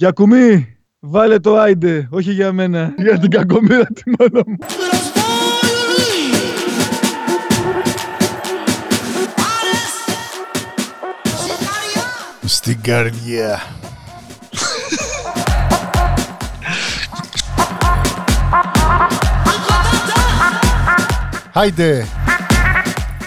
[0.00, 4.56] Για κουμί, βάλε το άιντε, όχι για μένα, για την κακομοίρα τη μάνα μου.
[12.44, 13.62] Στην καρδιά.
[21.52, 22.06] Άιντε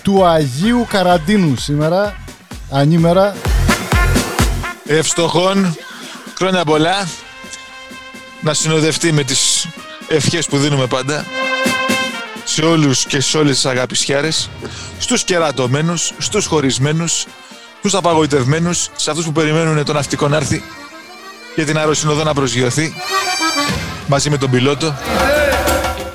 [0.02, 2.16] του Αγίου Καραντίνου σήμερα,
[2.72, 3.36] ανήμερα.
[4.86, 5.76] Ευστοχών,
[6.38, 7.08] χρόνια πολλά.
[8.42, 9.68] Να συνοδευτεί με τις
[10.08, 11.26] ευχές που δίνουμε πάντα
[12.44, 14.50] σε όλους και σε όλες τις αγαπησιάρες,
[15.00, 17.26] στους κερατωμένους, στους χωρισμένους,
[17.80, 20.64] στους απαγοητευμένους, σε αυτούς που περιμένουν το ναυτικό να έρθει
[21.56, 22.94] και την αεροσυνοδό να προσγειωθεί
[24.08, 24.96] μαζί με τον πιλότο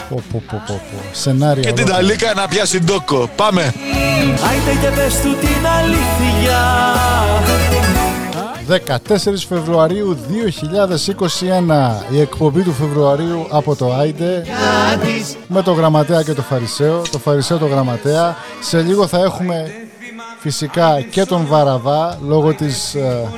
[0.09, 1.03] Πω, πω, πω, πω, πω.
[1.13, 1.63] Σενάρια.
[1.63, 1.97] και την ολόκληρα.
[1.97, 3.31] Ταλίκα να πιάσει ντόκο.
[3.37, 3.75] Πάμε!
[4.51, 6.59] Άιτε και πες του την αλήθεια
[8.69, 8.77] 14
[9.49, 10.17] Φεβρουαρίου
[12.11, 14.45] 2021 η εκπομπή του Φεβρουαρίου από το Άιντε
[15.47, 17.03] με το Γραμματέα και το Φαρισαίο.
[17.11, 18.37] Το Φαρισαίο το Γραμματέα.
[18.61, 19.73] Σε λίγο θα έχουμε
[20.39, 23.29] φυσικά και τον Βαραβά λόγω της, ε,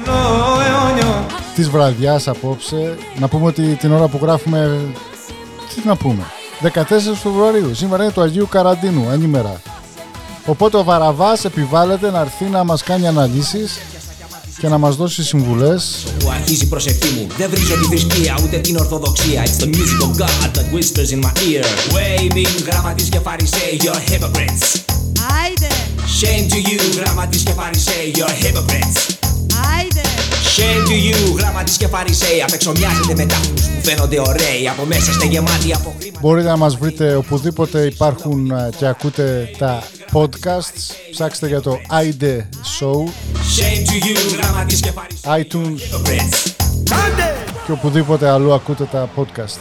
[1.54, 2.97] της βραδιάς απόψε.
[3.19, 4.78] Να πούμε ότι την ώρα που γράφουμε
[5.74, 6.22] τι να πούμε
[6.62, 7.74] 14 Φεβρουαρίου.
[7.74, 9.60] Σήμερα είναι του Αγίου Καραντίνου ενήμερα
[10.47, 13.78] οπότε ο Βαραβάς επιβάλλεται να έρθει να μας κάνει αναλύσεις
[14.58, 16.04] και να μας δώσει συμβουλές.
[16.18, 17.26] Που αρχίζει η προσευχή μου.
[17.38, 19.44] Δεν βρίζω τη θρησκεία ούτε την ορθοδοξία.
[19.44, 21.64] It's the music of God that whispers in my ear.
[21.94, 24.80] Waving γραμματείς και φαρισαίοι You're hypocrites.
[25.42, 25.68] Άιντε,
[26.20, 29.14] Shame to you γραμματείς και φαρισαίοι You're hypocrites.
[29.78, 30.29] Άιντε.
[30.56, 32.42] Shame to you γραμματείς και φαρισαίοι.
[32.42, 34.68] Απεξομοιάζετε με τάφους που φαίνονται ωραίοι.
[34.68, 39.50] Από μέσα είστε γεμάτοι από χρήματα Μπορείτε να μας βρείτε οπουδήποτε υπάρχουν ε, και ακούτε
[39.58, 40.94] τα podcasts.
[41.10, 42.24] Ψάξτε για το ID
[42.78, 42.96] Show,
[43.56, 45.46] Shame to you γραμματείς και φαρισαίοι.
[45.52, 45.96] iTunes.
[45.96, 46.50] Hypocrites
[47.66, 49.58] και οπουδήποτε αλλού ακούτε τα podcast.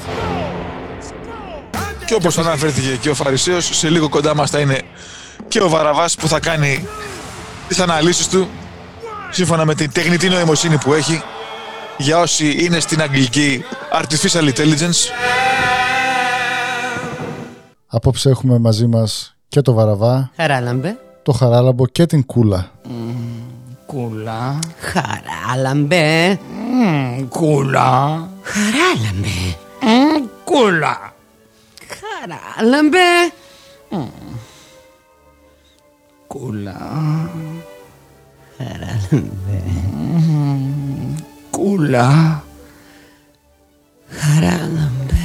[2.06, 4.82] Και όπως αναφέρθηκε και ο Φαρισαίος, σε λίγο κοντά μας θα είναι
[5.48, 6.88] και ο Βαραβάς που θα κάνει
[7.68, 8.48] τις αναλύσεις του
[9.30, 11.22] σύμφωνα με την τεχνητή νοημοσύνη που έχει
[11.98, 13.64] για όσοι είναι στην αγγλική
[14.02, 15.12] Artificial Intelligence
[17.88, 20.98] Απόψε έχουμε μαζί μας και το Βαραβά, Χαράλαμπε.
[21.24, 22.72] το Χαράλαμπο και την Κούλα.
[23.86, 24.60] Κούλα.
[24.80, 26.40] Χαράλαμπε.
[27.30, 28.30] Κούλα.
[28.44, 29.58] Χαράλαμπε.
[30.44, 31.14] Κούλα.
[31.88, 32.98] Χαράλαμπε.
[36.28, 36.78] Κούλα.
[38.60, 39.64] Χαράλαμπε.
[41.50, 42.44] Κούλα.
[44.10, 45.16] Χαράλαμπε.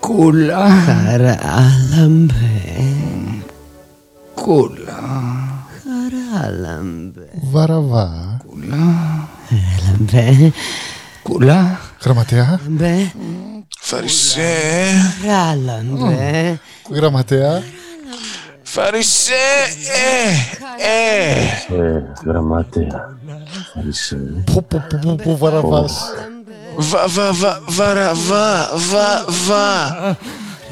[0.00, 0.68] Κούλα.
[0.68, 2.62] Χαράλαμπε.
[4.34, 5.02] Κούλα.
[5.84, 7.28] Χαράλαμπε.
[7.42, 8.36] Βαραβά,
[9.48, 10.52] Χαράλαμπε.
[11.22, 11.80] Κούλα.
[12.04, 13.12] γραμματέα, Μπε.
[13.80, 14.54] Φαρισέ,
[15.22, 16.60] Χαράλαμπε.
[16.90, 17.62] γραμματέα,
[18.74, 19.32] Φαρισέ,
[19.94, 21.82] ε, ε.
[21.82, 23.16] Ε, γραμματέα.
[23.74, 24.16] Φαρισέ.
[24.46, 26.12] που, που, που, που, που Βαραβάς;
[26.76, 29.76] Βα, βα, βα, βαραβά, βα, βα.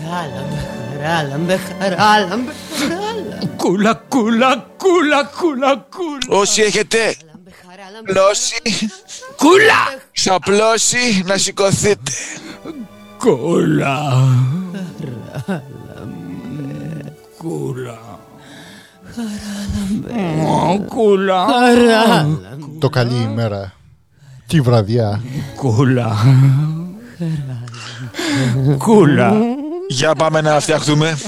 [0.03, 0.59] Χαράλαμπε.
[1.01, 1.61] Χαράλαμπε.
[1.81, 2.53] Χαράλαμπε.
[2.79, 3.51] Χαράλαμπε.
[3.57, 6.39] Κούλα, κούλα, κούλα, κούλα, κούλα.
[6.41, 6.99] Όσοι έχετε
[7.69, 8.13] Χαράλαμπε.
[8.13, 8.63] πλώσει,
[9.37, 10.01] Κούλα.
[10.13, 12.13] ξαπλώσει, να σηκωθείτε.
[13.19, 14.13] Κούλα.
[17.43, 17.99] Κούλα.
[20.47, 21.47] Ω, Κούλα.
[22.79, 23.73] Το καλή ημέρα
[24.47, 25.21] και η βραδιά.
[25.57, 26.17] Κούλα.
[28.79, 29.33] Κούλα.
[29.89, 31.19] Για πάμε να φτιαχτούμε.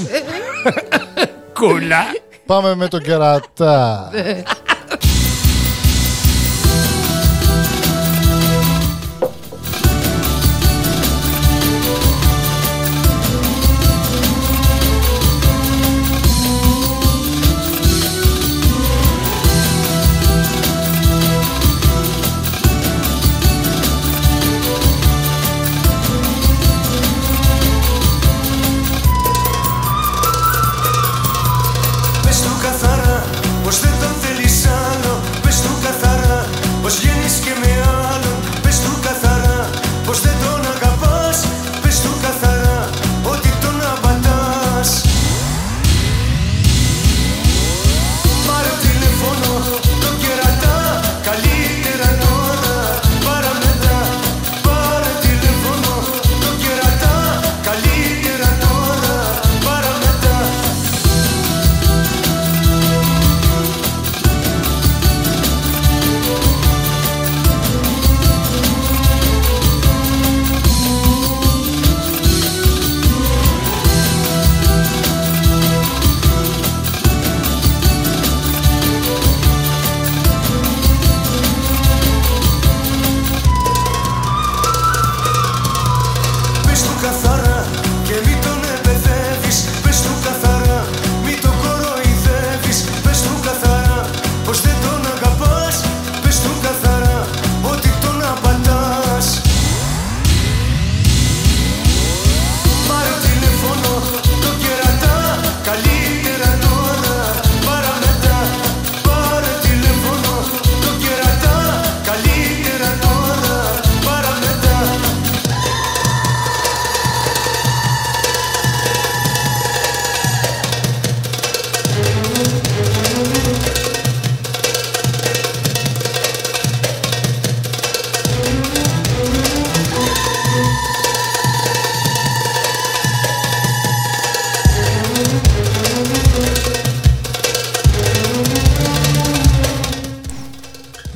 [1.53, 2.05] Κούλα.
[2.47, 4.11] Πάμε με τον κερατά.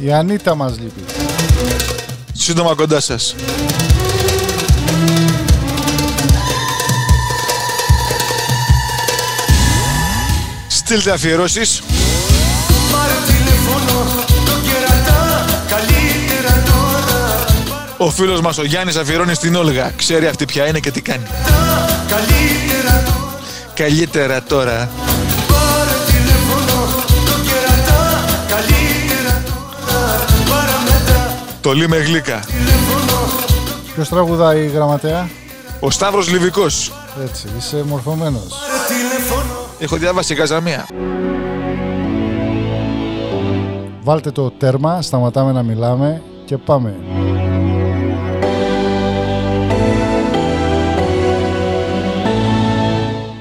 [0.09, 1.05] Η Ανίτα μας λείπει.
[2.33, 3.35] Σύντομα κοντά σας.
[10.69, 11.83] Στείλτε αφιερώσεις.
[12.93, 17.45] Πάρε τηλέφωνο το κερατά Καλύτερα τώρα
[17.97, 19.93] Ο φίλος μας ο Γιάννης αφιερώνει στην Όλγα.
[19.97, 21.27] Ξέρει αυτή ποια είναι και τι κάνει.
[22.09, 23.39] Καλύτερα τώρα
[23.75, 25.08] Καλύτερα τώρα.
[31.69, 32.41] Παραμετά Το λί με γλύκα.
[33.95, 35.29] Ποιος τραγουδάει η γραμματέα;
[35.81, 36.93] Ο Σταύρος Λιβικός.
[37.23, 38.55] Έτσι, είσαι μορφωμένος.
[38.89, 40.87] τηλέφωνο Έχω διάβασει καζαμία.
[44.03, 46.95] Βάλτε το τέρμα, σταματάμε να μιλάμε και πάμε.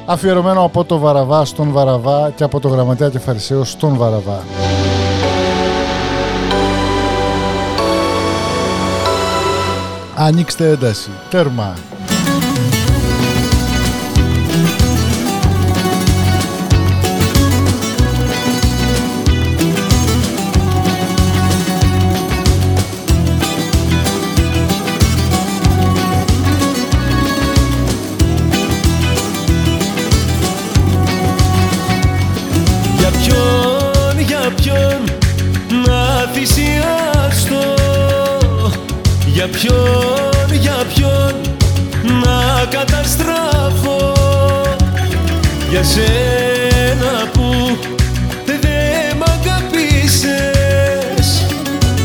[0.06, 4.44] Αφιερωμένο από το Βαραβά στον Βαραβά και από το Γραμματέα και Φαρισαίο στον Βαραβά.
[10.28, 11.10] Ανοίξτε ένταση.
[11.30, 11.74] Τέρμα.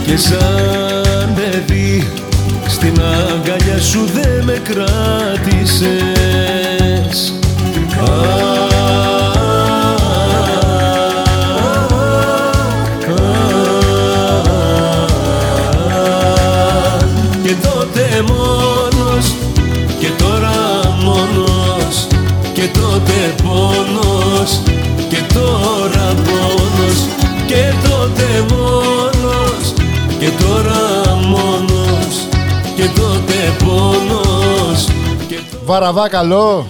[0.06, 2.12] Και σαν παιδί
[2.68, 6.02] στην αγκαλιά σου δεν με κράτησες
[35.72, 36.66] και Βαραβά καλό.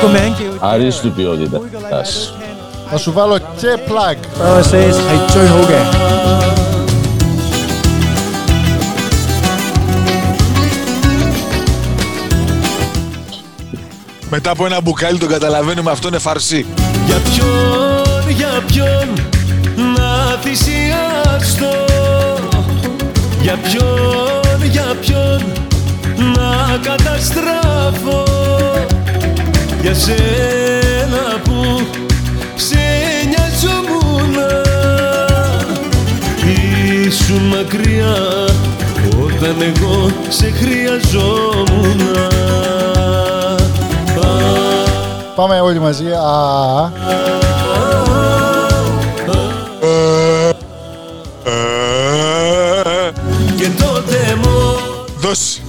[0.00, 1.60] πόνος Αρίστου ποιότητα.
[2.90, 4.16] Θα σου βάλω και plug.
[14.30, 16.66] Μετά από ένα μπουκάλι τον καταλαβαίνουμε αυτό είναι φαρσί.
[17.06, 19.08] Για ποιον, για ποιον
[19.94, 21.99] να θυσιαστώ;
[23.42, 25.42] Για ποιον, για ποιον
[26.16, 28.24] να καταστραφώ;
[29.82, 31.86] Για σένα που
[32.54, 32.78] σε
[33.28, 34.62] νοιαζόμουνα
[37.06, 38.16] Ήσουν μακριά
[39.24, 42.28] όταν εγώ σε χρειαζόμουνα
[45.34, 46.04] Πάμε όλοι μαζί.
[46.06, 46.92] Α,
[55.30, 55.60] μόνο Δώσε.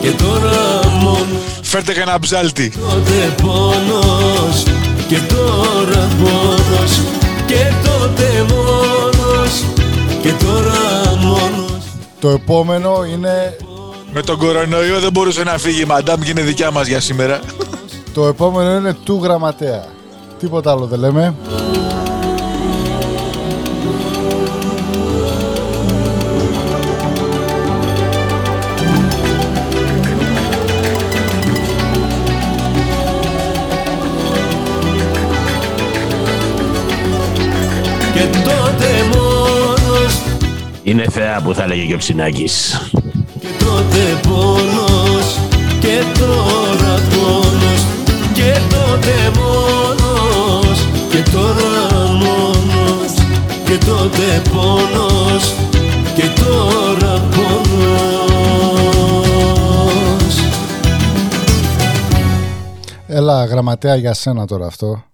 [0.00, 2.72] και τώρα μόνος Φέρτε κανένα ψάλτη.
[2.88, 4.62] Τότε πόνος
[5.08, 7.00] και τώρα πόνος
[7.46, 9.64] Και τότε μόνος
[10.22, 11.82] και τώρα μόνος
[12.20, 13.56] το επόμενο είναι
[14.12, 17.40] Με τον κορονοϊό δεν μπορούσε να φύγει η μαντάμ και είναι δικιά μας για σήμερα.
[18.14, 19.84] Το επόμενο είναι του γραμματέα.
[20.38, 21.34] Τίποτα άλλο δεν λέμε.
[38.24, 40.22] Και τότε μόνος
[40.82, 42.80] Είναι θεά που θα έλεγε και ο Ψινάκης.
[43.40, 45.38] και τότε πόνος
[45.78, 47.84] Και τώρα πόνος
[48.32, 53.12] Και τότε μόνος Και τώρα μόνος
[53.64, 55.54] Και τότε πόνος
[56.14, 57.84] Και τώρα πόνος
[63.06, 65.04] Έλα γραμματέα για σένα τώρα αυτό.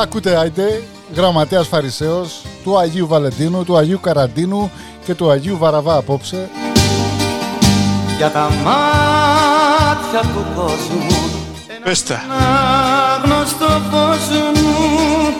[0.00, 0.82] Ακούτε άιντε,
[1.14, 4.70] γραμματέας Φαρισαίος του Αγίου Βαλεντίνου, του Αγίου Καραντίνου
[5.04, 6.48] και του Αγίου Βαραβά απόψε.
[8.16, 11.06] Για τα μάτια του κόσμου
[11.84, 12.20] Πες τα.
[13.14, 15.36] Άγνωστο φως μου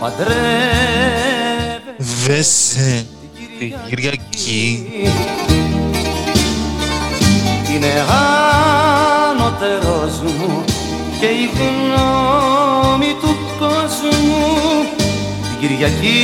[0.00, 0.34] Παντρεύε
[2.26, 3.06] Δέσε
[3.58, 4.88] την Κυριακή.
[7.74, 8.04] είναι
[9.30, 10.64] ανώτερος μου
[11.20, 14.44] και η γνώμη του κόσμου.
[15.48, 16.22] Την Κυριακή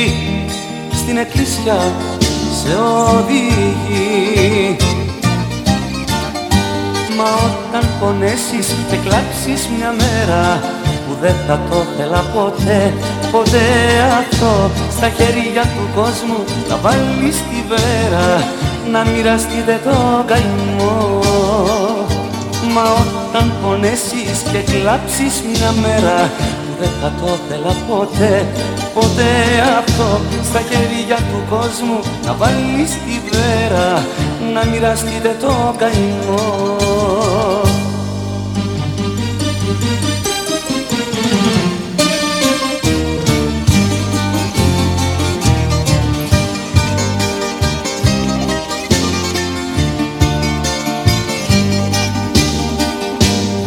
[1.00, 1.80] στην εκκλησιά
[2.58, 2.72] σε
[3.16, 4.76] οδηγεί.
[7.16, 10.60] Μα όταν πονέσεις και κλάψεις μια μέρα
[11.04, 12.92] που δεν θα το θέλα ποτέ,
[13.32, 13.68] ποτέ
[14.22, 18.28] αυτό στα χέρια του κόσμου να βάλεις τη βέρα
[18.92, 21.20] να μοιραστείτε το καημό.
[22.74, 22.86] Μα
[23.28, 26.30] όταν πονέσεις και κλάψεις μια μέρα
[26.65, 28.46] που δεν θα το θέλα ποτέ,
[28.94, 29.32] ποτέ
[29.78, 34.04] αυτό στα χέρια του κόσμου να βάλεις τη βέρα
[34.52, 37.16] να μοιραστείτε το καημό.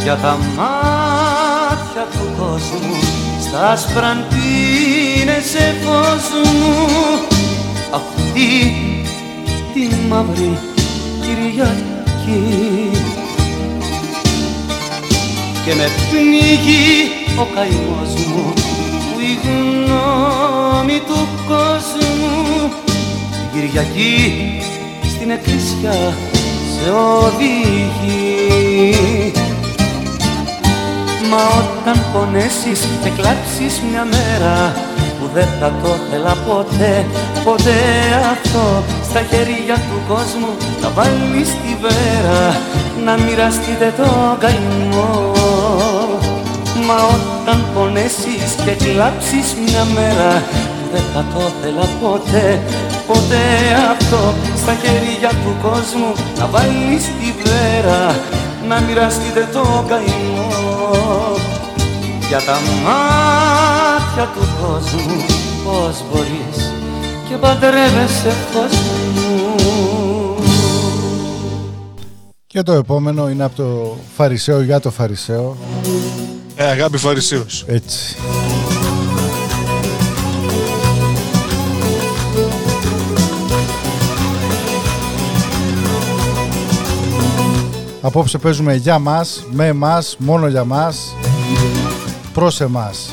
[0.03, 2.88] Για τα μάτια του κόσμου
[3.59, 5.51] στα σπραντίνες
[5.83, 6.87] φως μου.
[7.93, 8.75] Αυτή
[9.73, 10.57] τη μαύρη
[11.21, 12.43] Κυριακή.
[15.65, 22.71] Και με πνίγει ο καημός μου που η γνώμη του κόσμου.
[23.31, 24.15] Την Κυριακή
[25.09, 25.97] στην εκκλησιά
[26.73, 28.29] σε οδηγεί
[31.29, 34.73] Μα όταν πονέσεις και κλάψεις μια μέρα
[35.19, 37.05] που δεν θα το θέλα ποτέ,
[37.43, 37.79] ποτέ
[38.33, 42.41] αυτό στα χέρια του κόσμου να βάλεις τη βέρα
[43.05, 45.31] να μοιραστείτε το καημό.
[46.87, 50.31] Μα όταν πονέσεις και κλάψεις μια μέρα
[50.75, 52.61] που δεν θα το θέλα ποτέ,
[53.07, 53.45] ποτέ
[53.95, 58.15] αυτό στα χέρια του κόσμου να βάλεις τη βέρα
[58.67, 60.28] να μοιραστείτε το καημό
[62.29, 65.25] για τα μάτια του κόσμου
[65.63, 66.73] πώς μπορείς
[67.29, 68.77] και παντρεύεσαι φως
[69.15, 70.35] μου
[72.47, 75.57] Και το επόμενο είναι από το Φαρισαίο για το Φαρισαίο.
[76.55, 77.65] Ε, αγάπη Φαρισίος.
[77.67, 78.15] Έτσι.
[88.01, 91.15] Απόψε παίζουμε για μας, με εμάς, μόνο για μας,
[92.39, 93.09] προς εμάς.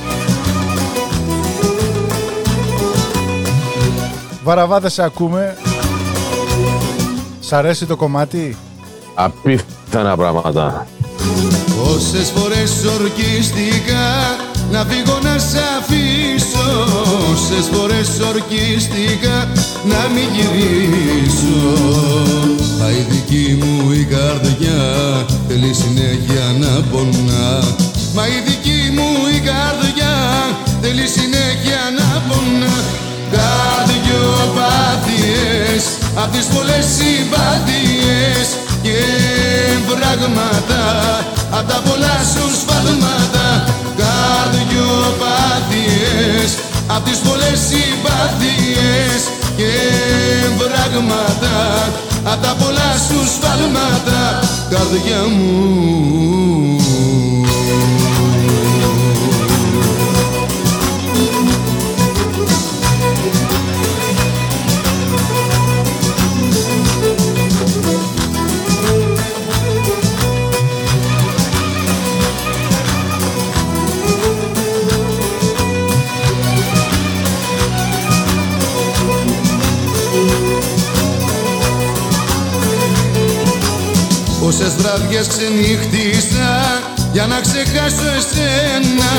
[4.45, 5.57] Βαραβάδες σε ακούμε.
[7.41, 8.57] Σ' αρέσει το κομμάτι;
[9.15, 10.87] Απίθανα πράγματα.
[11.77, 14.05] Πόσες φορές ορκίστηκα
[14.71, 16.69] να φύγω να σ' αφήσω
[17.33, 19.49] Όσες φορές ορκίστηκα
[19.85, 21.63] να μην γυρίσω
[22.79, 24.83] Μα η δική μου η καρδιά
[25.49, 27.63] θέλει συνέχεια να πονά
[28.15, 30.15] Μα η δική μου η καρδιά.
[30.83, 32.75] Θέλει συνέχεια να πονά.
[33.35, 35.85] Καρδιοπάθειες
[36.23, 38.47] απ' τις πολλές συμπάθειες
[38.83, 38.99] και
[39.89, 40.85] βράγματα
[41.51, 43.47] απ' τα πολλά σου σφάλματα
[44.01, 46.51] καρδιοπάθειες
[46.87, 49.21] απ' τις πολλές συμπάθειες
[49.57, 49.73] και
[50.59, 51.57] βράγματα
[52.33, 54.23] απ' τα πολλά σου σφάλματα
[54.71, 56.76] καρδιά μου
[84.59, 86.53] Πόσες βραδιές ξενύχτησα
[87.13, 89.11] για να ξεχάσω εσένα.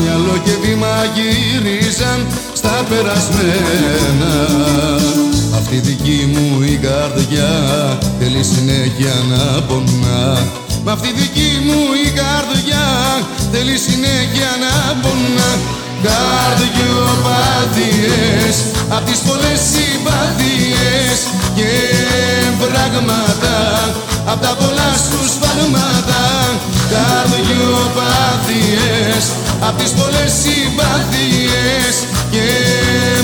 [0.00, 4.32] Μυαλό και βήμα γύριζαν στα περασμένα.
[5.58, 7.52] Αυτή δική μου η καρδιά
[8.18, 10.22] θέλει συνέχεια να πονά.
[10.84, 12.86] Μ' αυτή δική μου η καρδιά
[13.52, 15.50] θέλει συνέχεια να πονά
[16.02, 18.56] Καρδιοπάθειες
[18.96, 21.18] απ' τις πολλές συμπάθειες
[21.54, 21.70] και
[22.60, 23.58] βράγματα
[24.32, 26.22] απ' τα πολλά σου σφάλματα.
[26.92, 29.24] Καρδιοπάθειες
[29.68, 31.94] απ' τις πολλές συμπάθειες
[32.30, 32.46] και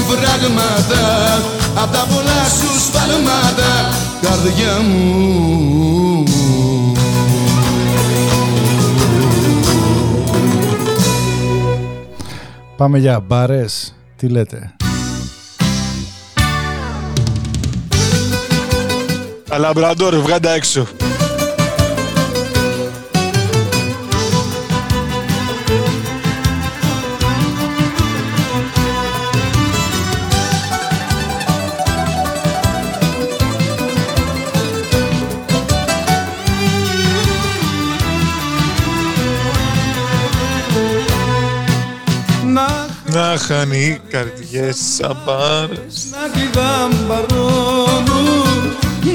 [0.09, 1.07] βράγματα
[1.83, 3.73] απ' τα πολλά σου σφάλματα.
[4.23, 5.94] Καρδιά μου
[12.77, 13.95] Πάμε για μπάρες.
[14.17, 14.77] Τι λέτε;
[19.49, 20.87] Τα λαμπραντόρ, βγάντα έξω.
[43.15, 45.95] Να χάνει καρδιές σαν μπάρες.
[46.11, 48.63] Να κλειδαμπαρώνουν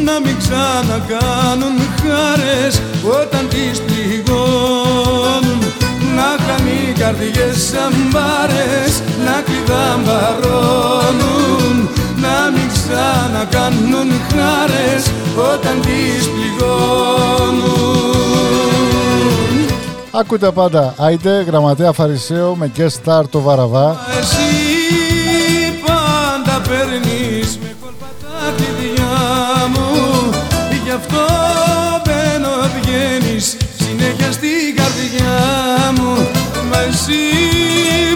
[0.05, 2.81] να μην ξανακάνουν χάρες
[3.21, 5.59] όταν τις πληγώνουν.
[6.15, 8.93] Να κάνει καρδιές σαν μπάρες
[9.25, 11.75] να κλειδαμπαρώνουν
[12.21, 15.03] να μην ξανακάνουν χάρες
[15.53, 17.89] όταν τις πληγώνουν
[20.11, 20.93] Ακούτε πάντα.
[20.97, 23.97] Άιντε, γραμματέα Φαρισαίο με guest star το Βαραβά.
[24.19, 24.49] Εσύ
[25.85, 29.17] πάντα παίρνεις με κόλπα τα κλειδιά
[29.73, 29.89] μου.
[30.83, 31.25] Γι' αυτό
[32.03, 35.37] μπαίνω βγαίνεις συνέχεια στην καρδιά
[35.97, 36.27] μου.
[36.71, 37.23] Μα εσύ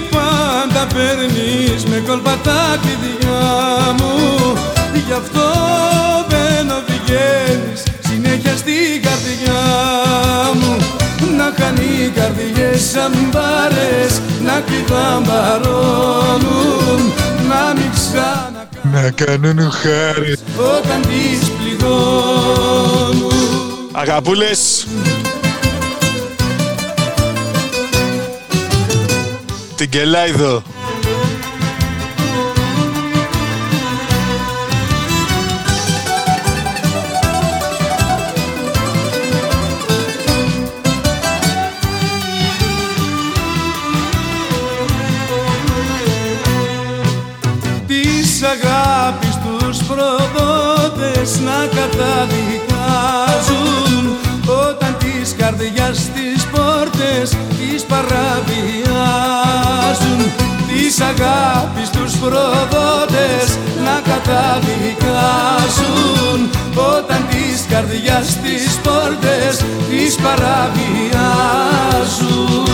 [0.09, 3.41] πάντα παίρνεις με κόλπα τα κλειδιά
[3.97, 4.13] μου.
[5.07, 5.47] Γι' αυτό
[6.29, 10.02] μπαίνω βγαίνεις συνέχεια στην καρδιά μου να κάνει
[12.15, 17.01] καρδιές σαν μπάρες να κλειδαμπαρώνουν
[17.49, 18.93] να μην ξανακάνουν.
[18.93, 20.37] Να κάνουν χάρη.
[20.57, 23.31] Όταν τις πληγώνουν.
[23.91, 24.85] Αγαπούλες.
[29.75, 30.63] Την Κελάιδο
[51.45, 54.03] να καταδικάζουν
[54.45, 60.21] όταν της καρδιάς τις πόρτες τις παραβιάζουν.
[60.67, 66.39] Της αγάπης τους προδότες να καταδικάζουν
[66.95, 69.55] όταν της καρδιάς τις πόρτες
[69.89, 72.72] τις παραβιάζουν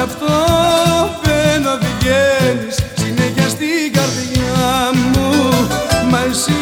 [0.00, 0.26] Γι' αυτό
[1.22, 5.30] μπαίνω βγαίνεις συνέχεια στην καρδιά μου
[6.10, 6.52] Μα εσύ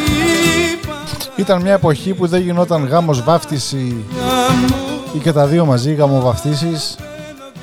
[1.36, 4.66] Ήταν μια εποχή που δεν γινόταν γάμος βάφτιση πάντα μου
[5.14, 6.96] ή και τα δύο μαζί γαμοβαφτίσεις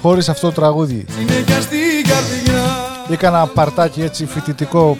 [0.01, 1.05] χωρίς αυτό το τραγούδι.
[1.17, 2.63] συνέχεια στην καρδιά
[3.09, 4.97] Έκανα παρτάκι έτσι φοιτητικό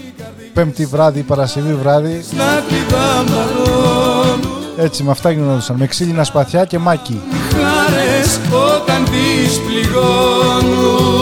[0.53, 2.25] πέμπτη βράδυ, Παρασκευή βράδυ.
[2.37, 4.39] Να κλειδαμπαρώνουν
[4.77, 5.75] Έτσι με αυτά γινόντουσαν.
[5.75, 7.21] Με ξύλινα σπαθιά και μάκι.
[7.57, 11.15] Χάρες όταν τις πληγώνουν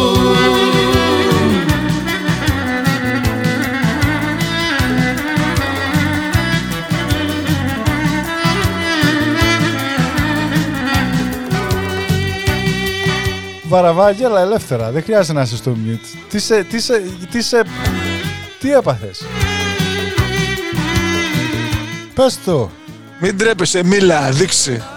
[13.73, 14.91] Βαραβά, γέλα ελεύθερα.
[14.91, 16.17] Δεν χρειάζεται να είσαι στο mute.
[16.29, 17.63] Τι σε, τι σε, τι σε,
[18.59, 19.23] τι έπαθες;
[22.13, 22.69] Πες το.
[23.19, 24.92] Μην τρέπεσαι, μίλα, δείξε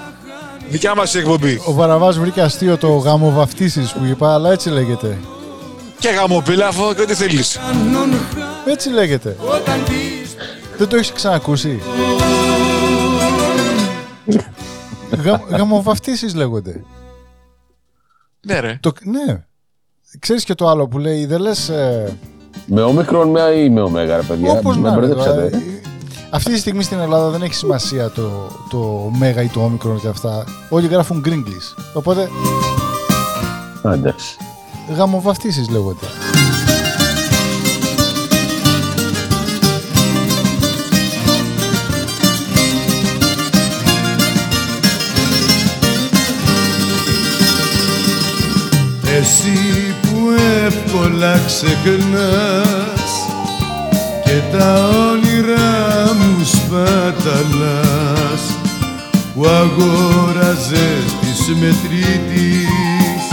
[0.68, 5.18] Δικιά μας η εκπομπή Ο Βαραβάς βρήκε αστείο το γαμοβαφτίσεις που είπα, αλλά έτσι λέγεται.
[5.98, 8.14] Και γαμοπίλαφο και ό,τι θέλεις κάνουν
[8.66, 9.36] Έτσι λέγεται.
[9.40, 10.36] όταν τις
[10.78, 11.80] Δεν το έχεις ξανακούσει;
[15.22, 16.82] Γα, γαμοβαφτίσεις λέγονται.
[18.46, 19.44] Ναι ρε Το, ναι.
[20.18, 21.68] Ξέρεις και το άλλο που λέει, δεν λες...
[21.68, 22.16] Ε,
[22.66, 24.50] Με όμικρον με ή με ωμέγα, ρε παιδιά.
[24.50, 25.62] όπως με να είναι, μπερδέψατε.
[26.26, 26.36] Δηλαδή.
[26.36, 30.08] Αυτή τη στιγμή στην Ελλάδα δεν έχει σημασία το, το μέγα ή το όμικρον και
[30.08, 30.44] αυτά.
[30.68, 31.74] Όλοι γράφουν γκρίγκλις.
[31.92, 32.28] Οπότε
[33.82, 34.36] Α, εντάξει.
[34.96, 36.06] γαμοβαφτίσεις λέγονται.
[49.18, 50.30] Εσύ που
[50.66, 53.12] εύκολα ξεχνάς
[54.24, 55.95] και τα όνειρά μου
[56.66, 58.42] σπαταλάς
[59.34, 63.24] που αγόραζες της μετρήτης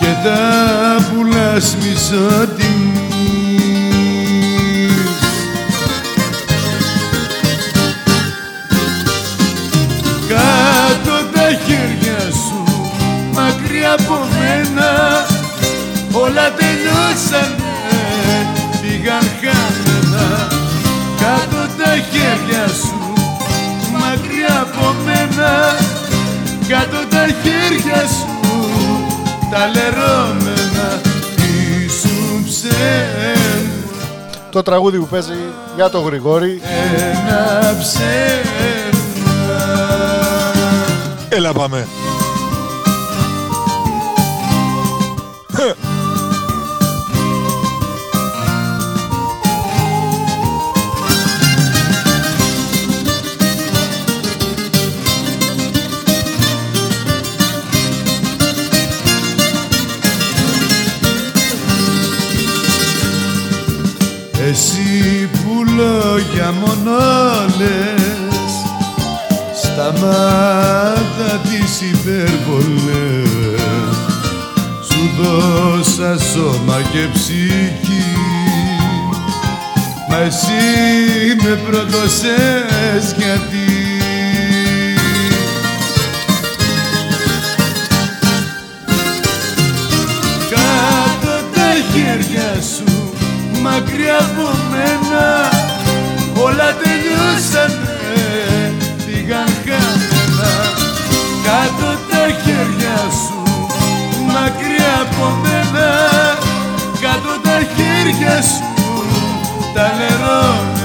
[0.00, 0.40] και τα
[1.12, 3.08] πουλάς μισοτιμής
[10.28, 12.64] Κάτω τα χέρια σου
[13.34, 14.90] μακριά από μένα
[16.12, 17.67] όλα τελειώσανε
[22.10, 23.12] χέρια σου
[23.92, 25.76] μακριά από μένα.
[26.68, 28.26] Κάτω τα χέρια σου
[29.50, 31.00] τα λερώμενα.
[31.84, 33.76] Ήσουν ψέμα.
[34.50, 35.38] Το τραγούδι που παίζει
[35.76, 36.60] για το Γρηγόρη.
[36.96, 38.48] Ένα ψέμα.
[41.28, 41.86] Έλα πάμε
[64.60, 66.98] Εσύ που λόγια μόνο
[67.58, 68.52] λες.
[69.62, 73.28] Σταμάτα τις υπερβολές
[74.88, 78.06] Σου δώσα σώμα και ψυχή.
[80.10, 83.68] Μα εσύ με προδώσες γιατί.
[90.50, 92.97] Κάτω τα χέρια σου
[93.62, 95.24] μακριά από μένα.
[96.44, 97.96] Όλα τελειώσανε,
[99.06, 100.52] πήγαν χαμένα
[101.46, 103.42] κάτω τα χέρια σου
[104.26, 105.88] μακριά από μένα.
[107.00, 108.68] Κάτω τα χέρια σου
[109.74, 110.77] τα λερώνενα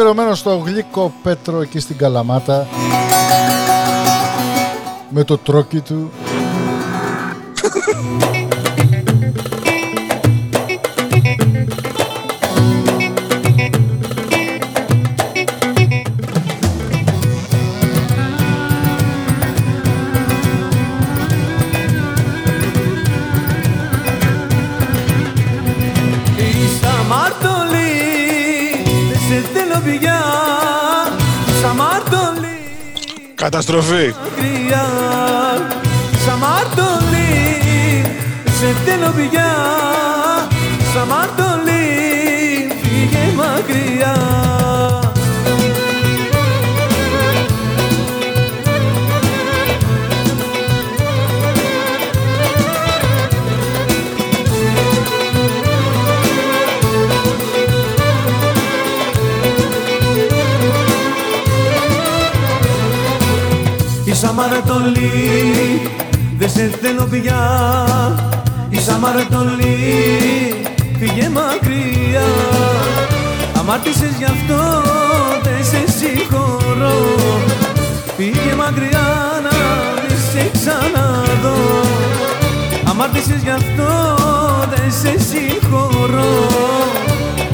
[0.00, 2.66] ψέμα Πυρωμένο στο γλυκό πέτρο εκεί στην Καλαμάτα
[5.08, 6.10] με το τρόκι του
[33.60, 34.14] Καταστροφή.
[39.20, 39.49] μακριά
[64.10, 65.10] Είσαι αμαρτωλή,
[66.38, 67.42] δεν σε θέλω πια.
[68.68, 69.76] Είσαι αμαρτωλή,
[70.98, 72.28] φύγε μακριά.
[73.58, 74.82] Αμάρτησες γι' αυτό,
[75.42, 76.98] δεν σε συγχωρώ.
[78.16, 79.08] Φύγε μακριά
[79.42, 79.56] να
[80.02, 81.58] μη σε ξαναδώ.
[82.90, 83.90] Αμάρτησες γι' αυτό,
[84.70, 86.48] δεν σε συγχωρώ.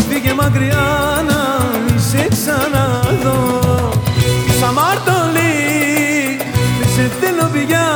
[0.09, 0.87] Φύγε μακριά
[1.29, 3.66] να μη σε ξαναδώ
[7.21, 7.87] θέλω πια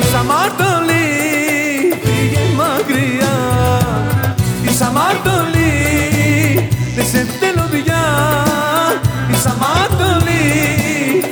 [0.00, 1.08] Είσαι αμαρτωλή,
[2.02, 3.34] φύγε μακριά.
[4.64, 8.04] Είσαι αμαρτωλή, δεν σε θέλω πια
[9.30, 10.44] Είσαι αμαρτωλή,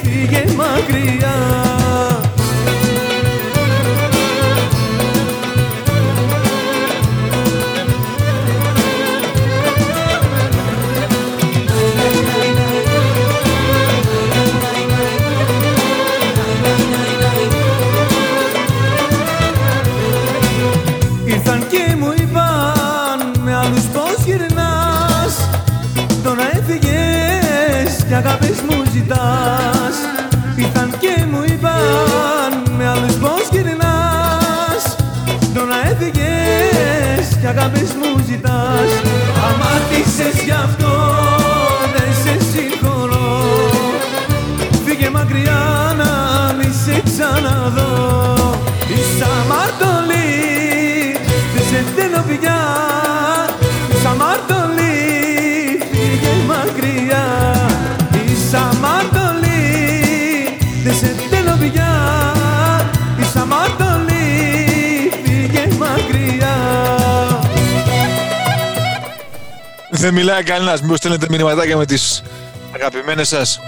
[0.02, 1.34] φύγε μακριά
[28.92, 29.96] ζητάς.
[30.56, 34.84] Ήρθαν και μου είπαν με άλλους πως γυρνάς
[35.54, 38.90] Τώρα έφυγες και αγάπες μου ζητάς.
[39.46, 40.94] Αμάρτησες γι' αυτό
[41.94, 43.42] δεν σε συγχωρώ.
[44.84, 46.10] Φύγε μακριά να
[46.56, 48.54] μη σε ξαναδώ.
[48.88, 50.30] Είσαι αμαρτωλή,
[51.54, 52.59] δεν σε θέλω πια
[70.00, 70.82] Δεν μιλάει κανένας.
[70.82, 72.22] Μήπως στέλνετε μηνυματάκια με τις
[72.74, 73.60] αγαπημένες σας.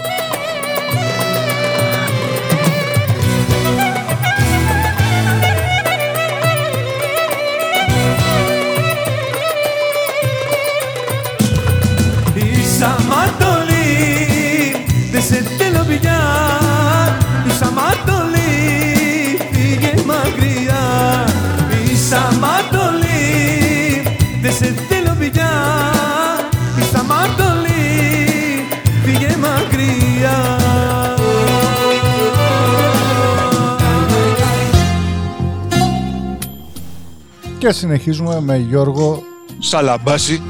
[37.63, 39.23] Και συνεχίζουμε με Γιώργο
[39.59, 40.41] Σαλαμπάση.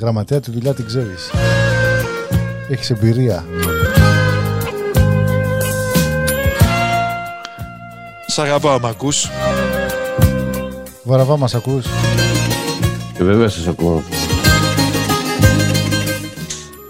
[0.00, 1.30] Γραμματέα τη δουλειά την ξέρεις
[2.68, 3.44] Έχεις εμπειρία
[8.26, 9.30] Σ' αγαπάω, μ' ακούς.
[11.02, 11.86] Βαραβά μας ακούς
[13.16, 14.02] Και βέβαια σας ακούω.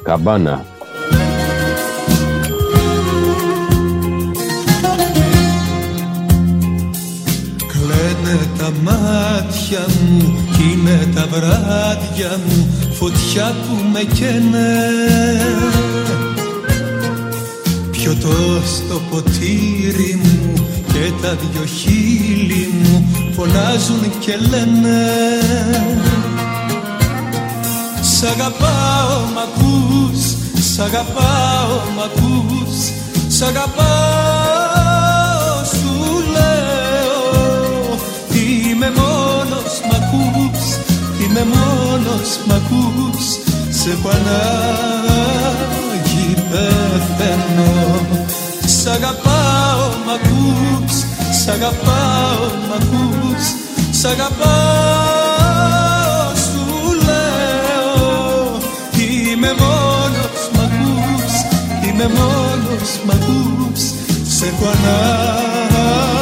[0.03, 0.65] Καμπάνα.
[7.67, 14.87] Κλαίνε τα μάτια μου κι είναι τα βράδια μου φωτιά που με καίνε.
[17.91, 20.53] Πιωτό στο ποτήρι μου
[20.87, 25.07] και τα δυο χείλη μου φωνάζουν και λένε.
[28.01, 30.21] Σ' αγαπάω μ' ακούς,
[30.75, 32.77] σ' αγαπάω μ' ακούς,
[33.29, 34.48] σ' αγαπάω
[38.81, 40.65] Είμαι μόνος μ' ακούς,
[41.21, 43.27] είμαι μόνος μ' ακούς.
[43.71, 45.47] Σε έχω ανάγκη
[46.51, 47.73] πεθαίνω.
[48.67, 50.95] Σ' αγαπάω μ' ακούς,
[51.43, 53.45] σ' αγαπάω μ' ακούς.
[54.01, 55.49] Σ' αγαπάω
[56.47, 56.65] σου
[57.07, 57.99] λέω.
[59.09, 61.33] Είμαι μόνος μ' ακούς,
[61.85, 63.83] είμαι μόνος μ' ακούς.
[64.37, 66.15] Σε έχω ανάγκη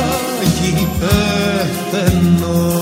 [0.99, 1.36] πεθαίνω
[1.97, 2.76] Έχω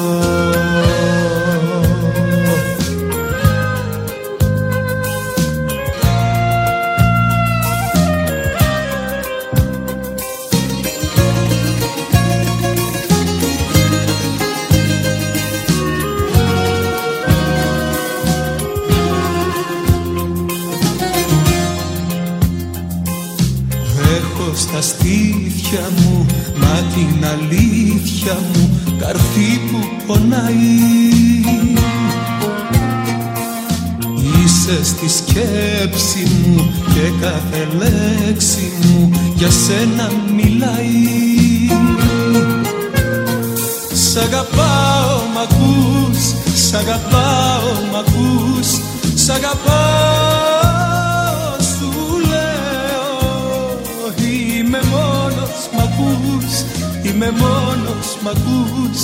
[58.35, 59.01] ακούς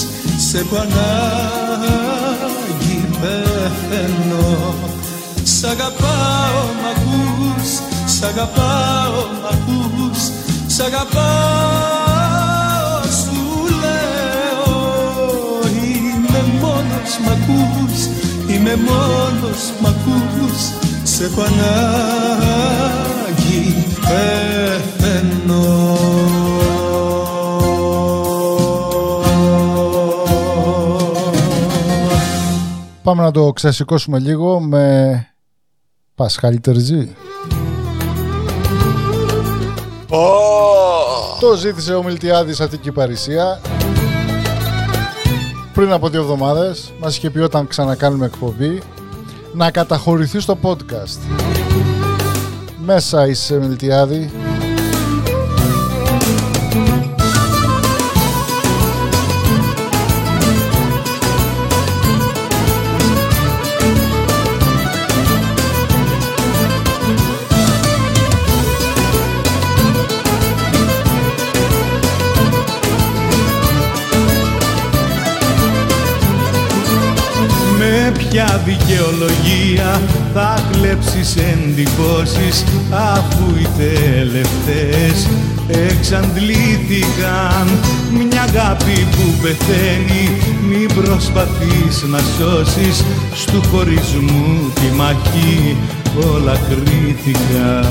[0.48, 2.18] Σε έχω ανάγκη
[3.20, 4.48] πεθαίνω.
[5.42, 7.68] Σ' αγαπάω μ' ακούς
[8.14, 10.20] Σ' αγαπάω μ' ακούς
[10.74, 12.20] Σ' αγαπάω
[13.20, 13.40] σου
[13.82, 14.70] λέω.
[15.82, 17.96] Είμαι μόνος μ' ακούς
[18.54, 20.60] Είμαι μόνος μ' ακούς
[21.02, 22.84] Σε έχω ανάγκη
[24.00, 25.64] πεθαίνω
[33.02, 35.26] Πάμε να το ξεσηκώσουμε λίγο με
[36.14, 37.16] Πασχάλη Τερζή.
[41.40, 43.60] Το ζήτησε ο Μιλτιάδης Αττική Παρισία
[45.74, 46.92] πριν από δύο εβδομάδες.
[47.00, 48.82] Μας είχε πει όταν ξανακάνουμε εκπομπή
[49.54, 51.18] να καταχωρηθεί στο podcast.
[52.84, 54.30] Μέσα είσαι Μιλτιάδη.
[81.34, 85.28] Κλέψεις εντυπώσεις αφού οι τελευταίες
[85.68, 87.68] εξαντλήθηκαν.
[88.10, 90.30] Μια αγάπη που πεθαίνει
[90.68, 93.04] μην προσπαθείς να σώσεις.
[93.34, 95.76] Στου χωρισμού τη μαχή
[96.32, 97.86] όλα κρίθηκαν.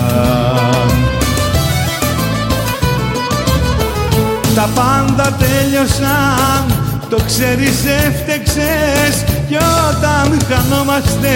[4.56, 6.66] Τα πάντα τέλειωσαν,
[7.10, 9.24] το ξέρεις έφτεξες.
[9.48, 11.30] Κι όταν χανόμαστε,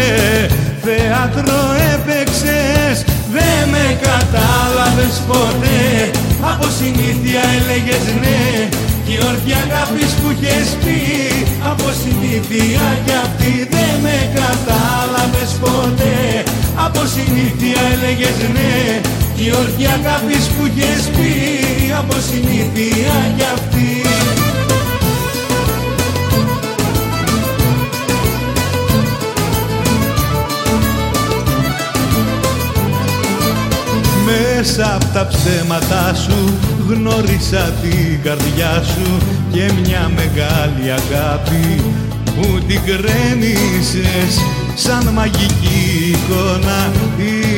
[0.86, 1.60] θέατρο
[1.94, 2.96] έπαιξες
[3.36, 5.82] Δεν με κατάλαβες ποτέ,
[6.52, 8.42] από συνήθεια έλεγες ναι
[9.06, 11.00] Κι όρκια αγάπης που είχες πει,
[11.72, 16.18] από συνήθεια κι αυτή Δεν με κατάλαβες ποτέ,
[16.86, 18.76] από συνήθεια έλεγες ναι
[19.38, 21.34] Κι όρκια αγάπης που είχες πει,
[22.00, 24.43] από συνήθεια κι αυτή
[34.66, 36.54] Μέσα απ' τα ψέματά σου
[36.88, 39.18] γνώρισα την καρδιά σου
[39.52, 41.84] και μια μεγάλη αγάπη
[42.26, 44.34] που την κρέμισες.
[44.76, 46.92] Σαν μαγική εικόνα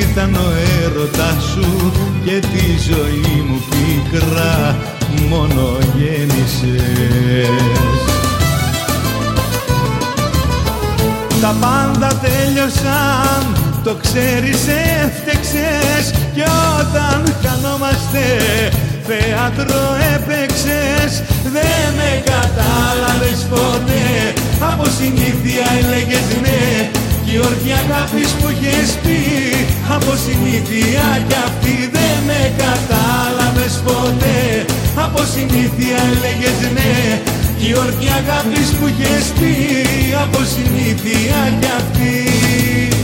[0.01, 0.51] ήταν ο
[0.83, 1.91] έρωτας σου
[2.25, 4.75] και τη ζωή μου πίκρα
[5.29, 7.49] μόνο γέννησες
[11.41, 15.45] Τα πάντα τέλειωσαν, το ξέρεις έφτεξες.
[15.45, 15.84] Κι όταν
[18.15, 18.69] χανόμαστε
[19.07, 21.23] θέατρο έπαιξες
[21.55, 24.05] Δεν με κατάλαβες ποτέ.
[24.71, 26.89] Από συνήθεια έλεγες ναι
[27.25, 29.19] Κι όρθια αγάπης που είχες πει.
[29.95, 34.39] Από συνήθεια κι αυτή δεν με κατάλαβες ποτέ.
[35.05, 36.93] Από συνήθεια έλεγες ναι
[37.59, 39.53] Κι όρθια αγάπης που είχες πει.
[40.23, 42.94] Από συνήθεια κι αυτή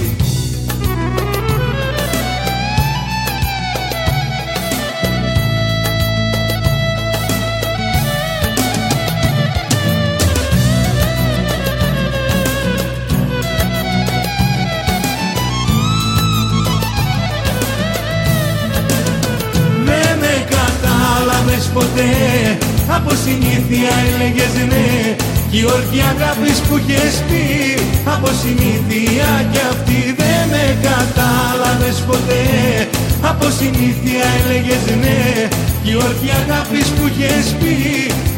[21.73, 22.11] ποτέ.
[22.97, 25.15] Από συνήθεια έλεγες ναι.
[25.51, 27.43] Κι η όρκη αγάπης που είχες πει
[28.15, 32.43] Από συνήθεια κι αυτή δεν με κατάλαβες ποτέ.
[33.31, 35.19] Από συνήθεια έλεγες ναι.
[35.83, 37.75] Κι η όρκη αγάπης που είχες πει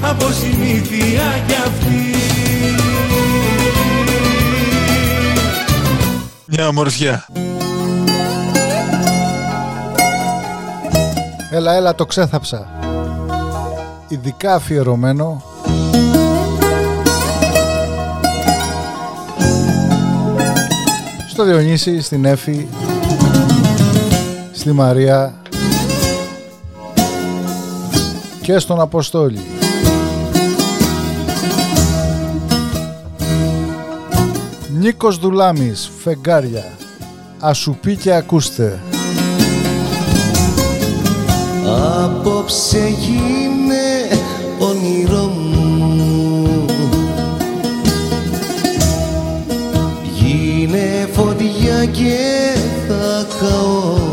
[0.02, 2.02] Από συνήθεια κι αυτή.
[6.46, 7.26] Μια ομορφιά.
[11.52, 12.83] Έλα, έλα, το ξέθαψα.
[14.14, 15.44] Ειδικά αφιερωμένο
[21.30, 22.68] στο Διονύση, στην Έφη,
[24.52, 25.42] στη Μαρία
[28.42, 29.42] και στον Αποστόλη.
[34.80, 36.64] Νίκος Δουλάμης, φεγγάρια.
[37.40, 38.80] Ασου πει και ακούστε.
[42.04, 43.53] Απόψε γίνε
[44.84, 46.66] όνειρό μου.
[50.18, 52.18] Γίνε φωτιά και
[52.88, 54.13] θα καώ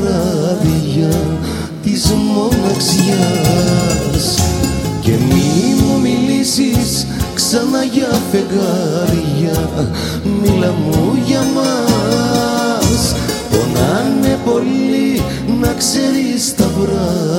[0.00, 1.14] βράδια
[1.82, 3.74] της μοναξιάς.
[5.00, 9.68] Και μη μου μιλήσεις ξανά για φεγγάρια
[10.42, 13.14] Μίλα μου για μας.
[13.50, 15.22] Πονάνε πολύ
[15.60, 17.37] να ξέρεις τα βράδια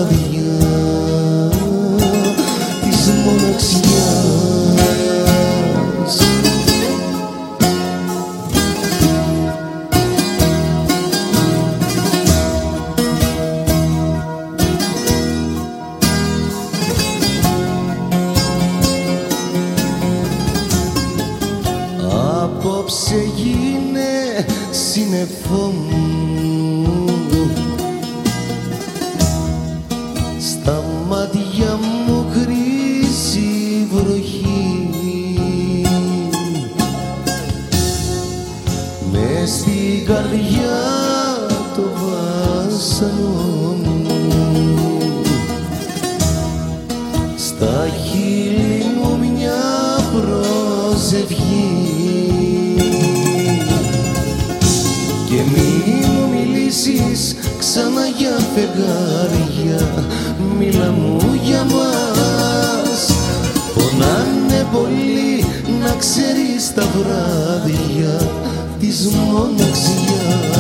[68.90, 70.60] της μοναξιάς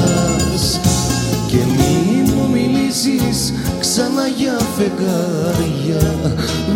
[1.47, 6.15] Και μη μου μιλήσεις ξανά για φεγγάρια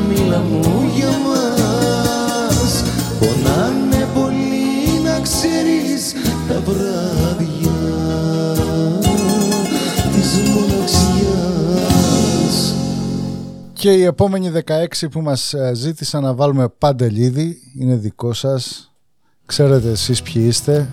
[0.10, 2.84] Μίλα μου για μας
[3.20, 6.14] Πονάνε πολύ να ξέρεις
[6.48, 7.80] τα βράδια
[10.14, 10.96] της μοναξιάς
[13.74, 18.92] Και η επόμενη 16 που μας ε, ζήτησαν να βάλουμε παντελίδι είναι δικό σας.
[19.46, 20.90] Ξέρετε εσείς ποιοι είστε.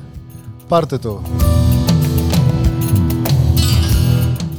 [0.70, 1.22] Πάρτε το.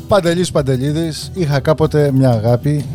[0.07, 2.86] Παντελής Παντελίδης, είχα κάποτε μια αγάπη.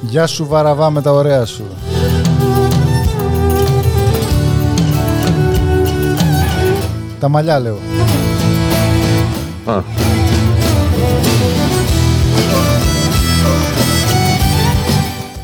[0.00, 1.64] Γεια σου Βαραβά με τα ωραία σου.
[7.20, 7.78] Τα μαλλιά λέω.
[9.66, 9.82] Α,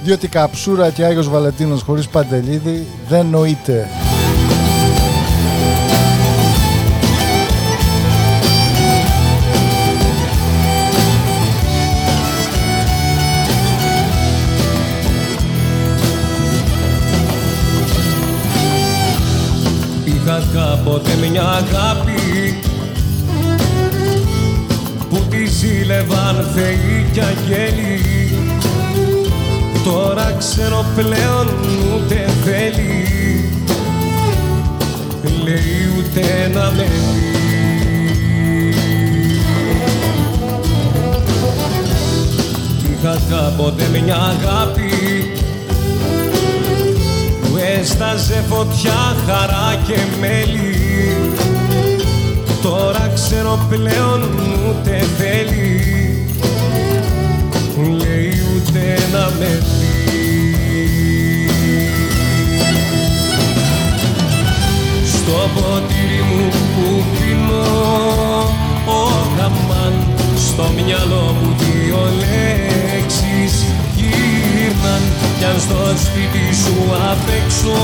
[0.04, 3.88] Διότι καψούρα και Άγιος Βαλεντίνος χωρίς Παντελίδη δεν νοείται.
[20.04, 22.58] Είχα κάποτε μια αγάπη
[25.08, 28.23] που τη ζήλευαν θεοί κι αγγέλοι
[29.84, 31.48] Τώρα ξέρω πλέον
[31.94, 33.08] ούτε θέλει.
[35.44, 37.44] Λέει ούτε να με δει
[43.04, 44.90] Είχα κάποτε μια αγάπη
[47.40, 50.76] που έσταζε φωτιά, χαρά και μέλι.
[52.62, 54.22] Τώρα ξέρω πλέον
[54.68, 55.82] ούτε θέλει.
[57.76, 59.62] Λέει ούτε να με
[75.64, 76.76] στο σπίτι σου
[77.10, 77.78] απ' έξω.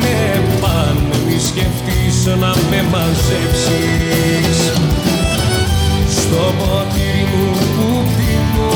[0.00, 0.20] Με
[0.60, 0.96] παν
[1.26, 4.58] μη σκεφτείς να με μαζέψεις.
[6.18, 8.72] Στο ποτήρι μου που πίνω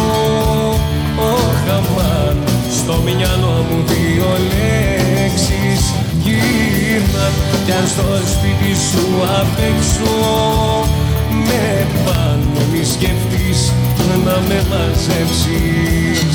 [1.17, 2.37] ο χαμάν
[2.79, 5.83] Στο μυαλό μου δύο λέξεις.
[6.25, 9.07] Γύρναν Κι αν στο σπίτι σου
[9.41, 10.13] απ' έξω
[11.47, 13.73] με πάνω μη σκεφτείς
[14.25, 16.32] να με μαζέψεις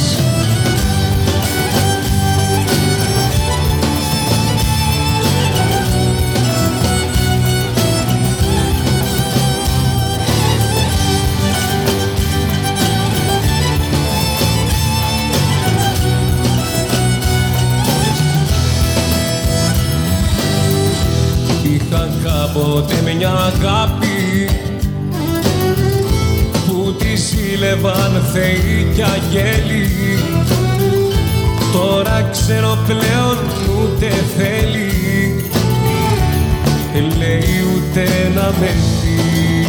[28.38, 29.89] θεοί κι αγγέλοι
[31.73, 33.38] Τώρα ξέρω πλέον
[33.77, 34.05] ούτε
[34.38, 34.91] θέλει.
[37.17, 38.71] Λέει ούτε να με
[39.01, 39.67] δει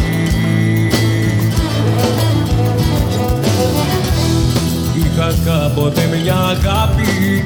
[4.95, 7.45] Είχα κάποτε μια αγάπη.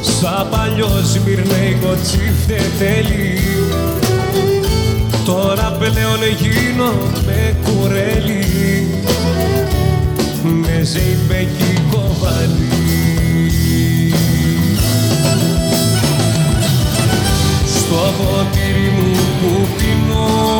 [0.00, 3.40] Σαν παλιό σμυρνέικο τσίφτε τέλει.
[5.24, 8.45] Τώρα πλέον γίνομαι κουρέλι
[18.18, 20.55] ποτήρι μου που πίνω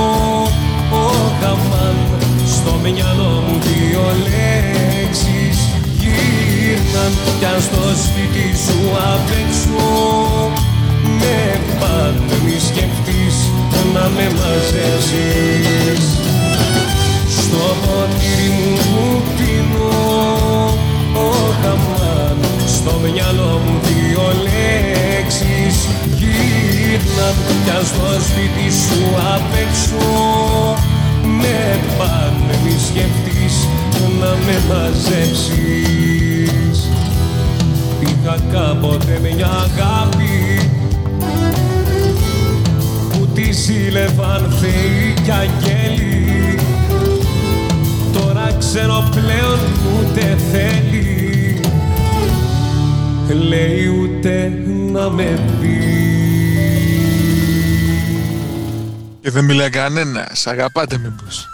[59.71, 60.47] Και δεν μιλάει κανένας.
[60.47, 61.49] Αγαπάτε μήπως.